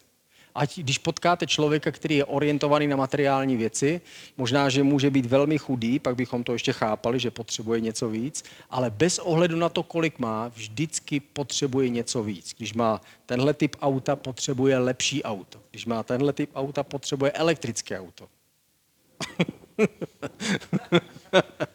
Ať 0.55 0.79
když 0.79 0.97
potkáte 0.97 1.47
člověka, 1.47 1.91
který 1.91 2.15
je 2.15 2.25
orientovaný 2.25 2.87
na 2.87 2.95
materiální 2.95 3.57
věci, 3.57 4.01
možná, 4.37 4.69
že 4.69 4.83
může 4.83 5.09
být 5.09 5.25
velmi 5.25 5.57
chudý, 5.57 5.99
pak 5.99 6.15
bychom 6.15 6.43
to 6.43 6.53
ještě 6.53 6.73
chápali, 6.73 7.19
že 7.19 7.31
potřebuje 7.31 7.79
něco 7.79 8.09
víc, 8.09 8.43
ale 8.69 8.89
bez 8.89 9.19
ohledu 9.19 9.57
na 9.57 9.69
to, 9.69 9.83
kolik 9.83 10.19
má, 10.19 10.47
vždycky 10.47 11.19
potřebuje 11.19 11.89
něco 11.89 12.23
víc. 12.23 12.53
Když 12.57 12.73
má 12.73 13.01
tenhle 13.25 13.53
typ 13.53 13.75
auta, 13.81 14.15
potřebuje 14.15 14.77
lepší 14.77 15.23
auto. 15.23 15.59
Když 15.71 15.85
má 15.85 16.03
tenhle 16.03 16.33
typ 16.33 16.49
auta, 16.55 16.83
potřebuje 16.83 17.31
elektrické 17.31 17.99
auto. 17.99 18.27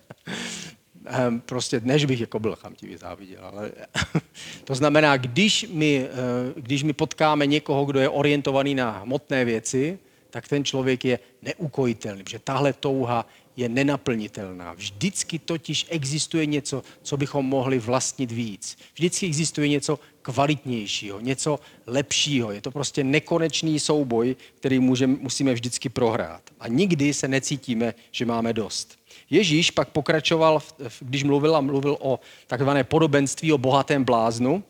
Ehm, 1.10 1.40
prostě 1.40 1.80
než 1.84 2.04
bych 2.04 2.20
jako 2.20 2.38
byl 2.38 2.56
chamtivý 2.56 2.96
záviděl, 2.96 3.44
ale 3.44 3.70
to 4.64 4.74
znamená, 4.74 5.16
když 5.16 5.66
my, 5.72 6.06
eh, 6.06 6.60
když 6.60 6.82
my 6.82 6.92
potkáme 6.92 7.46
někoho, 7.46 7.84
kdo 7.84 8.00
je 8.00 8.08
orientovaný 8.08 8.74
na 8.74 8.90
hmotné 8.90 9.44
věci, 9.44 9.98
tak 10.30 10.48
ten 10.48 10.64
člověk 10.64 11.04
je 11.04 11.18
neukojitelný, 11.42 12.24
protože 12.24 12.38
tahle 12.38 12.72
touha 12.72 13.26
je 13.56 13.68
nenaplnitelná. 13.68 14.72
Vždycky 14.72 15.38
totiž 15.38 15.86
existuje 15.88 16.46
něco, 16.46 16.82
co 17.02 17.16
bychom 17.16 17.46
mohli 17.46 17.78
vlastnit 17.78 18.32
víc. 18.32 18.78
Vždycky 18.94 19.26
existuje 19.26 19.68
něco 19.68 19.98
kvalitnějšího, 20.22 21.20
něco 21.20 21.60
lepšího. 21.86 22.52
Je 22.52 22.60
to 22.60 22.70
prostě 22.70 23.04
nekonečný 23.04 23.80
souboj, 23.80 24.36
který 24.56 24.78
můžeme, 24.78 25.16
musíme 25.20 25.54
vždycky 25.54 25.88
prohrát. 25.88 26.42
A 26.60 26.68
nikdy 26.68 27.14
se 27.14 27.28
necítíme, 27.28 27.94
že 28.10 28.26
máme 28.26 28.52
dost. 28.52 28.97
Ježíš 29.30 29.70
pak 29.70 29.88
pokračoval, 29.88 30.62
když 31.00 31.24
mluvil 31.24 31.56
a 31.56 31.60
mluvil 31.60 31.96
o 32.00 32.20
takzvané 32.46 32.84
podobenství 32.84 33.52
o 33.52 33.58
bohatém 33.58 34.04
bláznu. 34.04 34.64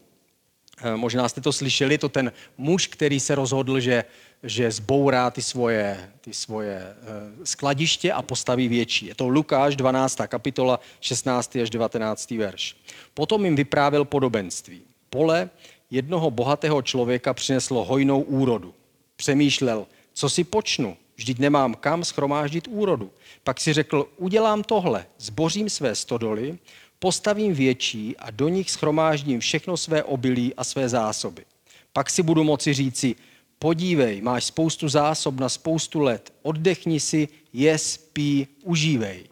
Eh, 0.82 0.96
možná 0.96 1.28
jste 1.28 1.40
to 1.40 1.52
slyšeli, 1.52 1.98
to 1.98 2.08
ten 2.08 2.32
muž, 2.58 2.86
který 2.86 3.20
se 3.20 3.34
rozhodl, 3.34 3.80
že, 3.80 4.04
že 4.42 4.70
zbourá 4.70 5.30
ty 5.30 5.42
svoje, 5.42 6.10
ty 6.20 6.34
svoje 6.34 6.78
eh, 6.78 6.96
skladiště 7.44 8.12
a 8.12 8.22
postaví 8.22 8.68
větší. 8.68 9.06
Je 9.06 9.14
to 9.14 9.28
Lukáš 9.28 9.76
12. 9.76 10.18
kapitola 10.26 10.80
16. 11.00 11.56
až 11.56 11.70
19. 11.70 12.30
verš. 12.30 12.76
Potom 13.14 13.44
jim 13.44 13.56
vyprávěl 13.56 14.04
podobenství. 14.04 14.82
Pole 15.10 15.50
jednoho 15.90 16.30
bohatého 16.30 16.82
člověka 16.82 17.34
přineslo 17.34 17.84
hojnou 17.84 18.20
úrodu. 18.20 18.74
Přemýšlel, 19.16 19.86
co 20.14 20.30
si 20.30 20.44
počnu, 20.44 20.96
vždyť 21.18 21.38
nemám 21.38 21.74
kam 21.74 22.04
schromáždit 22.04 22.68
úrodu. 22.70 23.10
Pak 23.44 23.60
si 23.60 23.72
řekl, 23.72 24.08
udělám 24.16 24.62
tohle, 24.62 25.06
zbořím 25.18 25.70
své 25.70 25.94
stodoly, 25.94 26.58
postavím 26.98 27.54
větší 27.54 28.16
a 28.16 28.30
do 28.30 28.48
nich 28.48 28.70
schromáždím 28.70 29.40
všechno 29.40 29.76
své 29.76 30.02
obilí 30.02 30.54
a 30.54 30.64
své 30.64 30.88
zásoby. 30.88 31.44
Pak 31.92 32.10
si 32.10 32.22
budu 32.22 32.44
moci 32.44 32.74
říci, 32.74 33.14
podívej, 33.58 34.20
máš 34.20 34.44
spoustu 34.44 34.88
zásob 34.88 35.40
na 35.40 35.48
spoustu 35.48 36.00
let, 36.00 36.32
oddechni 36.42 37.00
si, 37.00 37.28
jes, 37.52 37.96
pí, 37.96 38.46
užívej. 38.62 39.24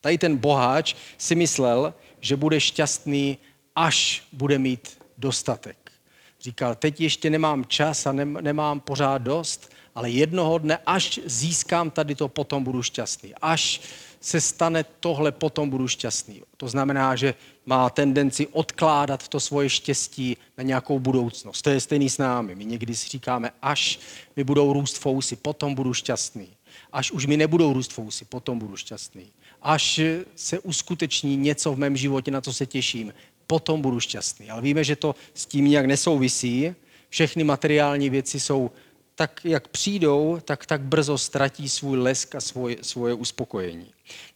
Tady 0.00 0.18
ten 0.18 0.36
boháč 0.36 0.94
si 1.18 1.34
myslel, 1.34 1.94
že 2.20 2.36
bude 2.36 2.60
šťastný, 2.60 3.38
až 3.76 4.22
bude 4.32 4.58
mít 4.58 4.98
dostatek. 5.18 5.92
Říkal, 6.40 6.74
teď 6.74 7.00
ještě 7.00 7.30
nemám 7.30 7.64
čas 7.64 8.06
a 8.06 8.12
nemám 8.12 8.80
pořád 8.80 9.18
dost, 9.18 9.73
ale 9.94 10.10
jednoho 10.10 10.58
dne, 10.58 10.78
až 10.86 11.20
získám 11.26 11.90
tady 11.90 12.14
to, 12.14 12.28
potom 12.28 12.64
budu 12.64 12.82
šťastný. 12.82 13.34
Až 13.42 13.80
se 14.20 14.40
stane 14.40 14.84
tohle, 15.00 15.32
potom 15.32 15.70
budu 15.70 15.88
šťastný. 15.88 16.42
To 16.56 16.68
znamená, 16.68 17.16
že 17.16 17.34
má 17.66 17.90
tendenci 17.90 18.46
odkládat 18.46 19.28
to 19.28 19.40
svoje 19.40 19.68
štěstí 19.68 20.36
na 20.58 20.64
nějakou 20.64 20.98
budoucnost. 20.98 21.62
To 21.62 21.70
je 21.70 21.80
stejný 21.80 22.10
s 22.10 22.18
námi. 22.18 22.54
My 22.54 22.64
někdy 22.64 22.96
si 22.96 23.08
říkáme, 23.08 23.50
až 23.62 23.98
mi 24.36 24.44
budou 24.44 24.72
růst 24.72 24.98
fousy, 24.98 25.36
potom 25.36 25.74
budu 25.74 25.94
šťastný. 25.94 26.48
až 26.92 27.10
už 27.10 27.26
mi 27.26 27.36
nebudou 27.36 27.72
růst 27.72 27.92
fousy, 27.92 28.24
potom 28.24 28.58
budu 28.58 28.76
šťastný. 28.76 29.26
Až 29.62 30.00
se 30.36 30.58
uskuteční 30.58 31.36
něco 31.36 31.72
v 31.72 31.78
mém 31.78 31.96
životě, 31.96 32.30
na 32.30 32.40
co 32.40 32.52
se 32.52 32.66
těším, 32.66 33.14
potom 33.46 33.82
budu 33.82 34.00
šťastný. 34.00 34.50
Ale 34.50 34.62
víme, 34.62 34.84
že 34.84 34.96
to 34.96 35.14
s 35.34 35.46
tím 35.46 35.64
nějak 35.68 35.86
nesouvisí. 35.86 36.74
Všechny 37.08 37.44
materiální 37.44 38.10
věci 38.10 38.40
jsou 38.40 38.70
tak, 39.14 39.40
jak 39.44 39.68
přijdou, 39.68 40.38
tak 40.44 40.66
tak 40.66 40.80
brzo 40.80 41.18
ztratí 41.18 41.68
svůj 41.68 41.98
lesk 41.98 42.34
a 42.34 42.40
svoje, 42.40 42.76
svoje 42.82 43.14
uspokojení. 43.14 43.86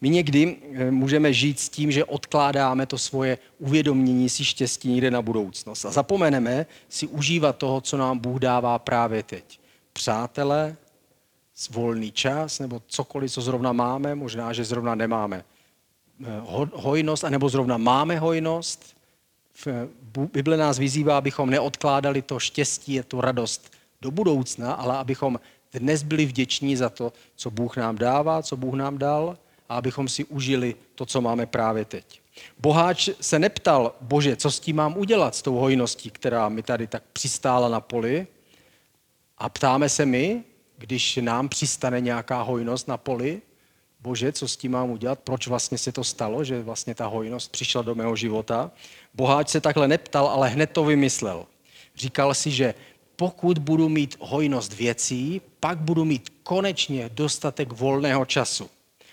My 0.00 0.08
někdy 0.08 0.56
eh, 0.74 0.90
můžeme 0.90 1.32
žít 1.32 1.60
s 1.60 1.68
tím, 1.68 1.90
že 1.92 2.04
odkládáme 2.04 2.86
to 2.86 2.98
svoje 2.98 3.38
uvědomění 3.58 4.28
si 4.28 4.44
štěstí 4.44 4.88
někde 4.88 5.10
na 5.10 5.22
budoucnost 5.22 5.84
a 5.84 5.90
zapomeneme 5.90 6.66
si 6.88 7.06
užívat 7.06 7.56
toho, 7.56 7.80
co 7.80 7.96
nám 7.96 8.18
Bůh 8.18 8.38
dává 8.38 8.78
právě 8.78 9.22
teď. 9.22 9.60
Přátelé, 9.92 10.76
volný 11.70 12.12
čas 12.12 12.58
nebo 12.58 12.82
cokoliv, 12.86 13.32
co 13.32 13.40
zrovna 13.40 13.72
máme, 13.72 14.14
možná, 14.14 14.52
že 14.52 14.64
zrovna 14.64 14.94
nemáme 14.94 15.44
eh, 16.24 16.26
hojnost, 16.72 17.24
anebo 17.24 17.48
zrovna 17.48 17.76
máme 17.76 18.18
hojnost. 18.18 18.98
Bible 20.32 20.56
nás 20.56 20.78
vyzývá, 20.78 21.18
abychom 21.18 21.50
neodkládali 21.50 22.22
to 22.22 22.38
štěstí, 22.38 23.00
tu 23.08 23.20
radost 23.20 23.77
do 24.00 24.10
budoucna, 24.10 24.72
ale 24.72 24.96
abychom 24.96 25.40
dnes 25.72 26.02
byli 26.02 26.26
vděční 26.26 26.76
za 26.76 26.88
to, 26.88 27.12
co 27.36 27.50
Bůh 27.50 27.76
nám 27.76 27.96
dává, 27.96 28.42
co 28.42 28.56
Bůh 28.56 28.74
nám 28.74 28.98
dal 28.98 29.38
a 29.68 29.76
abychom 29.76 30.08
si 30.08 30.24
užili 30.24 30.74
to, 30.94 31.06
co 31.06 31.20
máme 31.20 31.46
právě 31.46 31.84
teď. 31.84 32.20
Boháč 32.58 33.08
se 33.20 33.38
neptal, 33.38 33.94
bože, 34.00 34.36
co 34.36 34.50
s 34.50 34.60
tím 34.60 34.76
mám 34.76 34.96
udělat, 34.96 35.34
s 35.34 35.42
tou 35.42 35.54
hojností, 35.54 36.10
která 36.10 36.48
mi 36.48 36.62
tady 36.62 36.86
tak 36.86 37.02
přistála 37.12 37.68
na 37.68 37.80
poli. 37.80 38.26
A 39.38 39.48
ptáme 39.48 39.88
se 39.88 40.06
my, 40.06 40.44
když 40.78 41.16
nám 41.16 41.48
přistane 41.48 42.00
nějaká 42.00 42.42
hojnost 42.42 42.88
na 42.88 42.96
poli, 42.96 43.42
bože, 44.00 44.32
co 44.32 44.48
s 44.48 44.56
tím 44.56 44.72
mám 44.72 44.90
udělat, 44.90 45.18
proč 45.18 45.46
vlastně 45.46 45.78
se 45.78 45.92
to 45.92 46.04
stalo, 46.04 46.44
že 46.44 46.62
vlastně 46.62 46.94
ta 46.94 47.06
hojnost 47.06 47.52
přišla 47.52 47.82
do 47.82 47.94
mého 47.94 48.16
života. 48.16 48.70
Boháč 49.14 49.48
se 49.48 49.60
takhle 49.60 49.88
neptal, 49.88 50.26
ale 50.28 50.48
hned 50.48 50.70
to 50.70 50.84
vymyslel. 50.84 51.46
Říkal 51.96 52.34
si, 52.34 52.50
že 52.50 52.74
pokud 53.20 53.58
budu 53.58 53.88
mít 53.88 54.16
hojnost 54.20 54.72
věcí, 54.72 55.40
pak 55.60 55.78
budu 55.78 56.04
mít 56.04 56.28
konečně 56.42 57.10
dostatek 57.12 57.72
volného 57.72 58.24
času. 58.24 58.70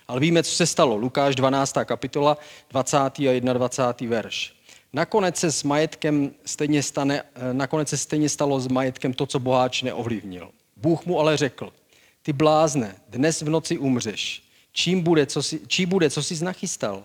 Ale 0.07 0.19
víme, 0.19 0.43
co 0.43 0.51
se 0.51 0.65
stalo. 0.65 0.95
Lukáš 0.95 1.35
12. 1.35 1.75
kapitola, 1.85 2.37
20. 2.69 2.97
a 2.97 3.39
21. 3.39 4.15
verš. 4.15 4.53
Nakonec 4.93 5.37
se 5.37 5.51
s 5.51 5.63
majetkem 5.63 6.31
stejně 6.45 6.83
stane, 6.83 7.21
eh, 7.21 7.53
nakonec 7.53 7.89
se 7.89 7.97
stejně 7.97 8.29
stalo 8.29 8.59
s 8.59 8.67
majetkem 8.67 9.13
to, 9.13 9.25
co 9.25 9.39
boháč 9.39 9.81
neovlivnil. 9.81 10.49
Bůh 10.77 11.05
mu 11.05 11.19
ale 11.19 11.37
řekl, 11.37 11.73
ty 12.21 12.33
blázne, 12.33 12.95
dnes 13.09 13.41
v 13.41 13.49
noci 13.49 13.77
umřeš. 13.77 14.43
Čím 14.71 15.01
bude, 15.01 15.25
co 15.25 15.43
si, 15.43 15.61
čí 15.67 15.85
bude, 15.85 16.09
co 16.09 16.23
jsi 16.23 16.43
nachystal? 16.43 17.03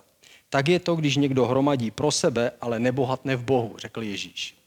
Tak 0.50 0.68
je 0.68 0.78
to, 0.78 0.96
když 0.96 1.16
někdo 1.16 1.46
hromadí 1.46 1.90
pro 1.90 2.10
sebe, 2.10 2.52
ale 2.60 2.78
nebohatne 2.78 3.36
v 3.36 3.44
Bohu, 3.44 3.74
řekl 3.78 4.02
Ježíš. 4.02 4.59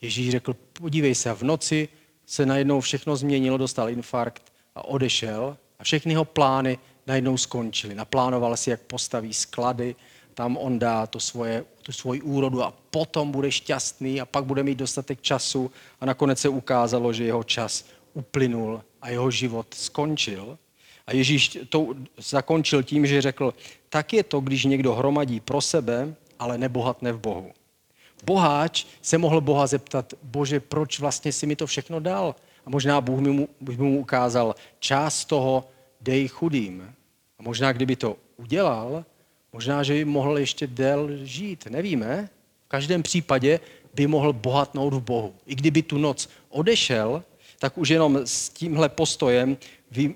Ježíš 0.00 0.30
řekl, 0.30 0.56
podívej 0.72 1.14
se, 1.14 1.34
v 1.34 1.42
noci 1.42 1.88
se 2.26 2.46
najednou 2.46 2.80
všechno 2.80 3.16
změnilo, 3.16 3.56
dostal 3.56 3.90
infarkt 3.90 4.52
a 4.74 4.84
odešel 4.84 5.56
a 5.78 5.84
všechny 5.84 6.12
jeho 6.12 6.24
plány 6.24 6.78
najednou 7.06 7.36
skončily. 7.36 7.94
Naplánoval 7.94 8.56
si, 8.56 8.70
jak 8.70 8.80
postaví 8.80 9.34
sklady, 9.34 9.96
tam 10.34 10.56
on 10.56 10.78
dá 10.78 11.06
to 11.06 11.20
svoje, 11.20 11.64
tu 11.82 11.92
svoji 11.92 12.22
úrodu 12.22 12.62
a 12.62 12.74
potom 12.90 13.32
bude 13.32 13.50
šťastný 13.52 14.20
a 14.20 14.26
pak 14.26 14.44
bude 14.44 14.62
mít 14.62 14.78
dostatek 14.78 15.20
času 15.20 15.70
a 16.00 16.06
nakonec 16.06 16.38
se 16.38 16.48
ukázalo, 16.48 17.12
že 17.12 17.24
jeho 17.24 17.44
čas 17.44 17.84
uplynul 18.14 18.82
a 19.02 19.10
jeho 19.10 19.30
život 19.30 19.66
skončil. 19.74 20.58
A 21.06 21.14
Ježíš 21.14 21.58
to 21.68 21.94
zakončil 22.18 22.82
tím, 22.82 23.06
že 23.06 23.22
řekl, 23.22 23.54
tak 23.88 24.12
je 24.12 24.22
to, 24.22 24.40
když 24.40 24.64
někdo 24.64 24.94
hromadí 24.94 25.40
pro 25.40 25.60
sebe, 25.60 26.14
ale 26.38 26.58
nebohatne 26.58 27.12
v 27.12 27.20
Bohu. 27.20 27.52
Boháč 28.24 28.86
se 29.02 29.18
mohl 29.18 29.40
Boha 29.40 29.66
zeptat, 29.66 30.14
bože, 30.22 30.60
proč 30.60 31.00
vlastně 31.00 31.32
si 31.32 31.46
mi 31.46 31.56
to 31.56 31.66
všechno 31.66 32.00
dal? 32.00 32.34
A 32.66 32.70
možná 32.70 33.00
Bůh 33.00 33.20
by 33.20 33.30
mu, 33.30 33.48
by 33.60 33.76
mu 33.76 34.00
ukázal, 34.00 34.54
část 34.78 35.24
toho 35.24 35.68
dej 36.00 36.28
chudým. 36.28 36.94
A 37.38 37.42
možná, 37.42 37.72
kdyby 37.72 37.96
to 37.96 38.16
udělal, 38.36 39.04
možná, 39.52 39.82
že 39.82 39.94
by 39.94 40.04
mohl 40.04 40.38
ještě 40.38 40.66
dél 40.66 41.08
žít, 41.22 41.66
nevíme. 41.70 42.28
V 42.66 42.68
každém 42.68 43.02
případě 43.02 43.60
by 43.94 44.06
mohl 44.06 44.32
bohatnout 44.32 44.94
v 44.94 45.00
Bohu. 45.00 45.34
I 45.46 45.54
kdyby 45.54 45.82
tu 45.82 45.98
noc 45.98 46.28
odešel, 46.48 47.22
tak 47.58 47.78
už 47.78 47.88
jenom 47.88 48.16
s 48.24 48.48
tímhle 48.48 48.88
postojem 48.88 49.56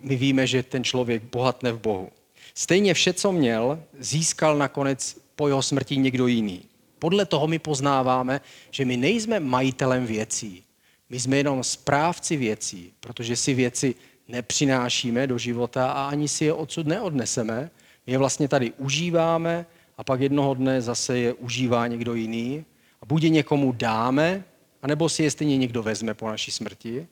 my 0.02 0.16
víme, 0.16 0.46
že 0.46 0.62
ten 0.62 0.84
člověk 0.84 1.22
bohatne 1.22 1.72
v 1.72 1.80
Bohu. 1.80 2.10
Stejně 2.54 2.94
vše, 2.94 3.12
co 3.12 3.32
měl, 3.32 3.82
získal 3.98 4.58
nakonec 4.58 5.16
po 5.36 5.48
jeho 5.48 5.62
smrti 5.62 5.96
někdo 5.96 6.26
jiný. 6.26 6.62
Podle 7.04 7.26
toho 7.26 7.46
my 7.46 7.58
poznáváme, 7.58 8.40
že 8.70 8.84
my 8.84 8.96
nejsme 8.96 9.40
majitelem 9.40 10.06
věcí. 10.06 10.64
My 11.10 11.20
jsme 11.20 11.36
jenom 11.36 11.64
správci 11.64 12.36
věcí, 12.36 12.92
protože 13.00 13.36
si 13.36 13.54
věci 13.54 13.94
nepřinášíme 14.28 15.26
do 15.26 15.38
života 15.38 15.92
a 15.92 16.08
ani 16.08 16.28
si 16.28 16.44
je 16.44 16.52
odsud 16.52 16.86
neodneseme. 16.86 17.70
My 18.06 18.12
je 18.12 18.18
vlastně 18.18 18.48
tady 18.48 18.72
užíváme 18.78 19.66
a 19.98 20.04
pak 20.04 20.20
jednoho 20.20 20.54
dne 20.54 20.80
zase 20.80 21.18
je 21.18 21.32
užívá 21.32 21.86
někdo 21.86 22.14
jiný. 22.14 22.64
A 23.02 23.06
buď 23.06 23.22
je 23.22 23.28
někomu 23.28 23.72
dáme, 23.72 24.44
anebo 24.82 25.08
si 25.08 25.22
je 25.22 25.30
stejně 25.30 25.56
někdo 25.56 25.82
vezme 25.82 26.14
po 26.14 26.28
naší 26.28 26.50
smrti. 26.50 27.06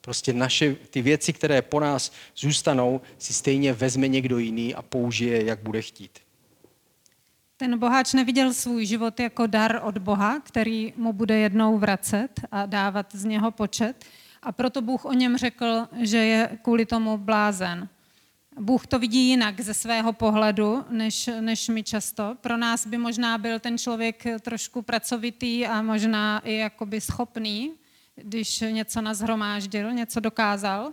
Prostě 0.00 0.32
naše, 0.32 0.74
ty 0.74 1.02
věci, 1.02 1.32
které 1.32 1.62
po 1.62 1.80
nás 1.80 2.12
zůstanou, 2.36 3.00
si 3.18 3.32
stejně 3.32 3.72
vezme 3.72 4.08
někdo 4.08 4.38
jiný 4.38 4.74
a 4.74 4.82
použije, 4.82 5.44
jak 5.44 5.58
bude 5.62 5.82
chtít. 5.82 6.27
Ten 7.60 7.78
boháč 7.78 8.12
neviděl 8.12 8.54
svůj 8.54 8.86
život 8.86 9.20
jako 9.20 9.46
dar 9.46 9.80
od 9.82 9.98
Boha, 9.98 10.40
který 10.40 10.92
mu 10.96 11.12
bude 11.12 11.38
jednou 11.38 11.78
vracet 11.78 12.28
a 12.52 12.66
dávat 12.66 13.06
z 13.12 13.24
něho 13.24 13.50
počet. 13.50 14.04
A 14.42 14.52
proto 14.52 14.82
Bůh 14.82 15.04
o 15.04 15.12
něm 15.12 15.36
řekl, 15.36 15.88
že 16.00 16.16
je 16.16 16.58
kvůli 16.62 16.86
tomu 16.86 17.18
blázen. 17.18 17.88
Bůh 18.60 18.86
to 18.86 18.98
vidí 18.98 19.28
jinak 19.28 19.60
ze 19.60 19.74
svého 19.74 20.12
pohledu, 20.12 20.84
než, 20.90 21.30
než 21.40 21.68
my 21.68 21.82
často. 21.82 22.36
Pro 22.40 22.56
nás 22.56 22.86
by 22.86 22.98
možná 22.98 23.38
byl 23.38 23.58
ten 23.58 23.78
člověk 23.78 24.24
trošku 24.40 24.82
pracovitý 24.82 25.66
a 25.66 25.82
možná 25.82 26.40
i 26.44 26.54
jakoby 26.54 27.00
schopný, 27.00 27.72
když 28.14 28.60
něco 28.70 29.00
nazhromáždil, 29.00 29.92
něco 29.92 30.20
dokázal. 30.20 30.92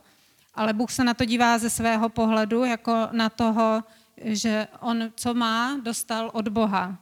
Ale 0.55 0.73
Bůh 0.73 0.91
se 0.91 1.03
na 1.03 1.13
to 1.13 1.25
dívá 1.25 1.57
ze 1.57 1.69
svého 1.69 2.09
pohledu, 2.09 2.63
jako 2.63 3.07
na 3.11 3.29
toho, 3.29 3.83
že 4.23 4.67
on, 4.79 5.11
co 5.15 5.33
má, 5.33 5.79
dostal 5.83 6.31
od 6.33 6.47
Boha. 6.47 6.97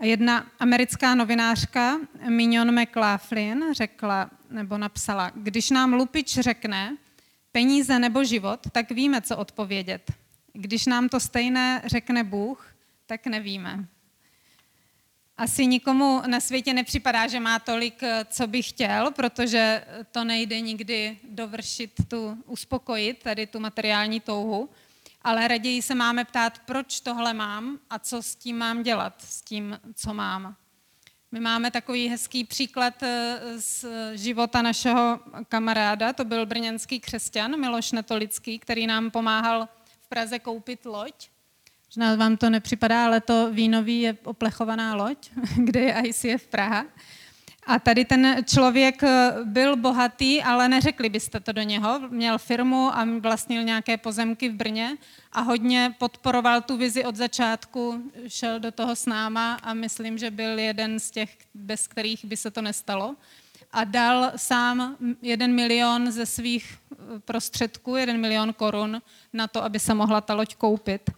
Jedna 0.00 0.46
americká 0.58 1.14
novinářka, 1.14 1.98
Mignon 2.28 2.80
McLaughlin, 2.80 3.64
řekla 3.72 4.30
nebo 4.50 4.78
napsala, 4.78 5.32
když 5.34 5.70
nám 5.70 5.92
lupič 5.92 6.38
řekne 6.38 6.96
peníze 7.52 7.98
nebo 7.98 8.24
život, 8.24 8.60
tak 8.72 8.90
víme, 8.90 9.20
co 9.20 9.36
odpovědět. 9.36 10.12
Když 10.52 10.86
nám 10.86 11.08
to 11.08 11.20
stejné 11.20 11.82
řekne 11.84 12.24
Bůh, 12.24 12.66
tak 13.06 13.26
nevíme. 13.26 13.84
Asi 15.36 15.66
nikomu 15.66 16.22
na 16.26 16.40
světě 16.40 16.74
nepřipadá, 16.74 17.26
že 17.26 17.40
má 17.40 17.58
tolik, 17.58 18.02
co 18.28 18.46
by 18.46 18.62
chtěl, 18.62 19.10
protože 19.10 19.84
to 20.12 20.24
nejde 20.24 20.60
nikdy 20.60 21.18
dovršit 21.30 21.92
tu, 22.08 22.42
uspokojit, 22.46 23.22
tady 23.22 23.46
tu 23.46 23.60
materiální 23.60 24.20
touhu 24.20 24.68
ale 25.26 25.48
raději 25.48 25.82
se 25.82 25.94
máme 25.94 26.24
ptát, 26.24 26.58
proč 26.58 27.00
tohle 27.00 27.34
mám 27.34 27.78
a 27.90 27.98
co 27.98 28.22
s 28.22 28.34
tím 28.34 28.58
mám 28.58 28.82
dělat, 28.82 29.14
s 29.18 29.42
tím, 29.42 29.80
co 29.94 30.14
mám. 30.14 30.56
My 31.32 31.40
máme 31.40 31.70
takový 31.70 32.08
hezký 32.08 32.44
příklad 32.44 33.02
eh, 33.02 33.40
z 33.56 33.84
života 34.14 34.62
našeho 34.62 35.20
kamaráda, 35.48 36.12
to 36.12 36.24
byl 36.24 36.46
brněnský 36.46 37.00
křesťan 37.00 37.60
Miloš 37.60 37.92
Netolický, 37.92 38.58
který 38.58 38.86
nám 38.86 39.10
pomáhal 39.10 39.68
v 40.00 40.08
Praze 40.08 40.38
koupit 40.38 40.86
loď. 40.86 41.28
Možná 41.88 42.14
vám 42.14 42.36
to 42.36 42.50
nepřipadá, 42.50 43.06
ale 43.06 43.20
to 43.20 43.50
vínový 43.52 44.00
je 44.00 44.16
oplechovaná 44.24 44.94
loď, 44.94 45.30
kde 45.56 45.80
je 45.80 46.02
ICF 46.04 46.46
Praha. 46.46 46.86
A 47.66 47.78
tady 47.78 48.04
ten 48.04 48.36
člověk 48.44 49.02
eh, 49.02 49.32
byl 49.44 49.76
bohatý, 49.76 50.42
ale 50.42 50.68
neřekli 50.68 51.08
byste 51.08 51.40
to 51.40 51.52
do 51.52 51.62
něho. 51.62 52.00
Měl 52.08 52.38
firmu 52.38 52.96
a 52.96 53.06
vlastnil 53.20 53.62
nějaké 53.62 53.96
pozemky 53.96 54.48
v 54.48 54.54
Brně 54.54 54.96
a 55.32 55.40
hodně 55.40 55.94
podporoval 55.98 56.60
tu 56.60 56.76
vizi 56.76 57.04
od 57.04 57.16
začátku, 57.16 58.12
šel 58.28 58.60
do 58.60 58.70
toho 58.70 58.96
s 58.96 59.06
náma 59.06 59.54
a 59.54 59.74
myslím, 59.74 60.18
že 60.18 60.30
byl 60.30 60.58
jeden 60.58 61.00
z 61.00 61.10
těch, 61.10 61.36
bez 61.54 61.86
kterých 61.86 62.24
by 62.24 62.36
se 62.36 62.50
to 62.50 62.62
nestalo. 62.62 63.16
A 63.72 63.84
dal 63.84 64.32
sám 64.36 64.96
jeden 65.22 65.54
milion 65.54 66.12
ze 66.12 66.26
svých 66.26 66.78
eh, 66.92 66.96
prostředků, 67.18 67.96
jeden 67.96 68.20
milion 68.20 68.52
korun 68.52 69.02
na 69.32 69.46
to, 69.46 69.64
aby 69.64 69.78
se 69.80 69.94
mohla 69.94 70.20
ta 70.20 70.34
loď 70.34 70.54
koupit. 70.54 71.10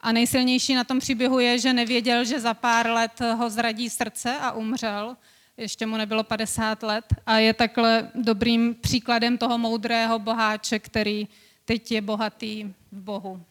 A 0.00 0.12
nejsilnější 0.12 0.74
na 0.74 0.84
tom 0.84 0.98
příběhu 0.98 1.38
je, 1.38 1.58
že 1.58 1.72
nevěděl, 1.72 2.24
že 2.24 2.40
za 2.40 2.54
pár 2.54 2.90
let 2.90 3.20
ho 3.20 3.50
zradí 3.50 3.90
srdce 3.90 4.36
a 4.40 4.52
umřel 4.52 5.16
ještě 5.56 5.86
mu 5.86 5.96
nebylo 5.96 6.24
50 6.24 6.82
let 6.82 7.04
a 7.26 7.38
je 7.38 7.54
takhle 7.54 8.10
dobrým 8.14 8.74
příkladem 8.80 9.38
toho 9.38 9.58
moudrého 9.58 10.18
boháče, 10.18 10.78
který 10.78 11.28
teď 11.64 11.92
je 11.92 12.00
bohatý 12.00 12.74
v 12.92 13.00
Bohu 13.00 13.42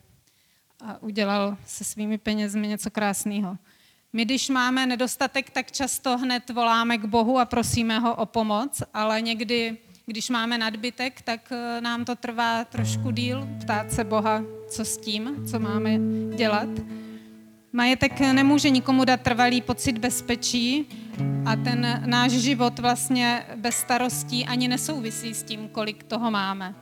a 0.86 1.02
udělal 1.02 1.58
se 1.66 1.84
svými 1.84 2.18
penězmi 2.18 2.68
něco 2.68 2.92
krásného. 2.92 3.58
My, 4.14 4.26
když 4.26 4.50
máme 4.50 4.86
nedostatek, 4.86 5.50
tak 5.50 5.72
často 5.72 6.18
hned 6.18 6.50
voláme 6.50 6.98
k 6.98 7.06
Bohu 7.06 7.40
a 7.40 7.46
prosíme 7.46 8.00
ho 8.00 8.16
o 8.16 8.26
pomoc, 8.26 8.84
ale 8.94 9.22
někdy, 9.22 9.78
když 10.06 10.30
máme 10.30 10.58
nadbytek, 10.58 11.22
tak 11.22 11.52
eh, 11.52 11.82
nám 11.82 12.06
to 12.06 12.16
trvá 12.16 12.66
trošku 12.66 13.12
díl 13.12 13.48
ptát 13.62 13.92
se 13.92 14.04
Boha, 14.04 14.44
co 14.70 14.86
s 14.86 14.98
tím, 14.98 15.48
co 15.48 15.60
máme 15.60 16.00
dělat. 16.36 16.70
Majetek 17.74 18.20
nemůže 18.20 18.70
nikomu 18.70 19.06
dát 19.06 19.22
trvalý 19.22 19.62
pocit 19.62 19.98
bezpečí 19.98 20.88
a 21.46 21.56
ten 21.56 22.04
náš 22.06 22.32
život 22.32 22.80
vlastně 22.80 23.46
bez 23.56 23.76
starostí 23.76 24.46
ani 24.46 24.68
nesouvisí 24.68 25.34
s 25.34 25.44
tím, 25.44 25.70
kolik 25.70 26.04
toho 26.04 26.32
máme. 26.32 26.76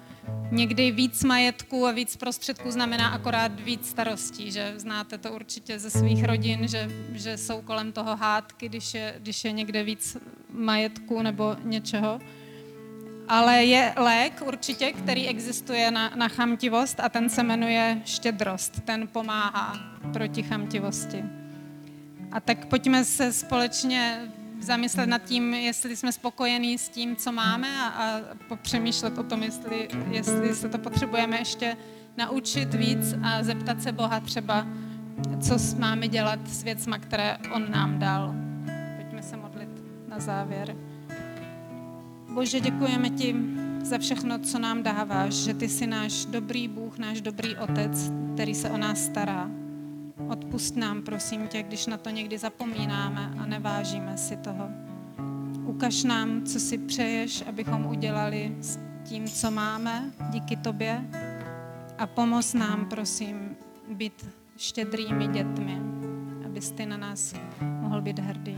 Někdy 0.51 0.91
víc 0.91 1.23
majetku 1.23 1.87
a 1.87 1.91
víc 1.91 2.15
prostředků 2.15 2.71
znamená 2.71 3.07
akorát 3.07 3.59
víc 3.59 3.89
starostí, 3.89 4.51
že 4.51 4.73
znáte 4.77 5.17
to 5.17 5.33
určitě 5.33 5.79
ze 5.79 5.89
svých 5.89 6.23
rodin, 6.23 6.67
že, 6.67 6.89
že 7.13 7.37
jsou 7.37 7.61
kolem 7.61 7.91
toho 7.91 8.15
hádky, 8.15 8.69
když 8.69 8.93
je, 8.93 9.15
když 9.19 9.45
je 9.45 9.51
někde 9.51 9.83
víc 9.83 10.17
majetku 10.49 11.21
nebo 11.21 11.55
něčeho. 11.63 12.19
Ale 13.29 13.63
je 13.63 13.93
lék 13.97 14.41
určitě, 14.45 14.91
který 14.91 15.27
existuje 15.27 15.91
na, 15.91 16.11
na 16.15 16.27
chamtivost 16.27 16.99
a 16.99 17.09
ten 17.09 17.29
se 17.29 17.43
jmenuje 17.43 18.01
štědrost. 18.05 18.79
Ten 18.85 19.07
pomáhá 19.07 19.73
proti 20.13 20.43
chamtivosti. 20.43 21.23
A 22.31 22.39
tak 22.39 22.65
pojďme 22.65 23.05
se 23.05 23.33
společně 23.33 24.31
zamyslet 24.59 25.09
nad 25.09 25.23
tím, 25.23 25.53
jestli 25.53 25.95
jsme 25.95 26.11
spokojení 26.11 26.77
s 26.77 26.89
tím, 26.89 27.15
co 27.15 27.31
máme 27.31 27.67
a, 27.81 27.87
a 27.87 28.21
popřemýšlet 28.47 29.17
o 29.17 29.23
tom, 29.23 29.43
jestli, 29.43 29.87
jestli 30.11 30.55
se 30.55 30.69
to 30.69 30.77
potřebujeme 30.77 31.39
ještě 31.39 31.77
naučit 32.17 32.73
víc 32.73 33.15
a 33.23 33.43
zeptat 33.43 33.81
se 33.81 33.91
Boha 33.91 34.19
třeba, 34.19 34.67
co 35.41 35.57
máme 35.77 36.07
dělat 36.07 36.39
s 36.47 36.63
věcma, 36.63 36.97
které 36.97 37.37
On 37.51 37.71
nám 37.71 37.99
dal. 37.99 38.35
Pojďme 38.95 39.23
se 39.23 39.37
modlit 39.37 39.69
na 40.07 40.19
závěr. 40.19 40.75
Bože, 42.33 42.59
děkujeme 42.59 43.09
ti 43.09 43.35
za 43.83 43.97
všechno, 43.97 44.39
co 44.39 44.59
nám 44.59 44.83
dáváš, 44.83 45.33
že 45.33 45.53
ty 45.53 45.69
jsi 45.69 45.87
náš 45.87 46.25
dobrý 46.25 46.67
Bůh, 46.67 46.97
náš 46.97 47.21
dobrý 47.21 47.55
Otec, 47.55 48.11
který 48.33 48.55
se 48.55 48.69
o 48.69 48.77
nás 48.77 49.05
stará. 49.05 49.49
Odpust 50.29 50.75
nám, 50.75 51.01
prosím 51.01 51.47
tě, 51.47 51.63
když 51.63 51.87
na 51.87 51.97
to 51.97 52.09
někdy 52.09 52.37
zapomínáme 52.37 53.33
a 53.37 53.45
nevážíme 53.45 54.17
si 54.17 54.37
toho. 54.37 54.69
Ukaž 55.65 56.03
nám, 56.03 56.43
co 56.43 56.59
si 56.59 56.77
přeješ, 56.77 57.43
abychom 57.47 57.85
udělali 57.85 58.55
s 58.61 58.79
tím, 59.03 59.25
co 59.25 59.51
máme, 59.51 60.11
díky 60.31 60.55
tobě. 60.55 61.09
A 61.97 62.07
pomoz 62.07 62.53
nám, 62.53 62.85
prosím, 62.85 63.55
být 63.89 64.29
štědrými 64.57 65.27
dětmi, 65.27 65.81
abys 66.45 66.71
ty 66.71 66.85
na 66.85 66.97
nás 66.97 67.33
mohl 67.61 68.01
být 68.01 68.19
hrdý. 68.19 68.57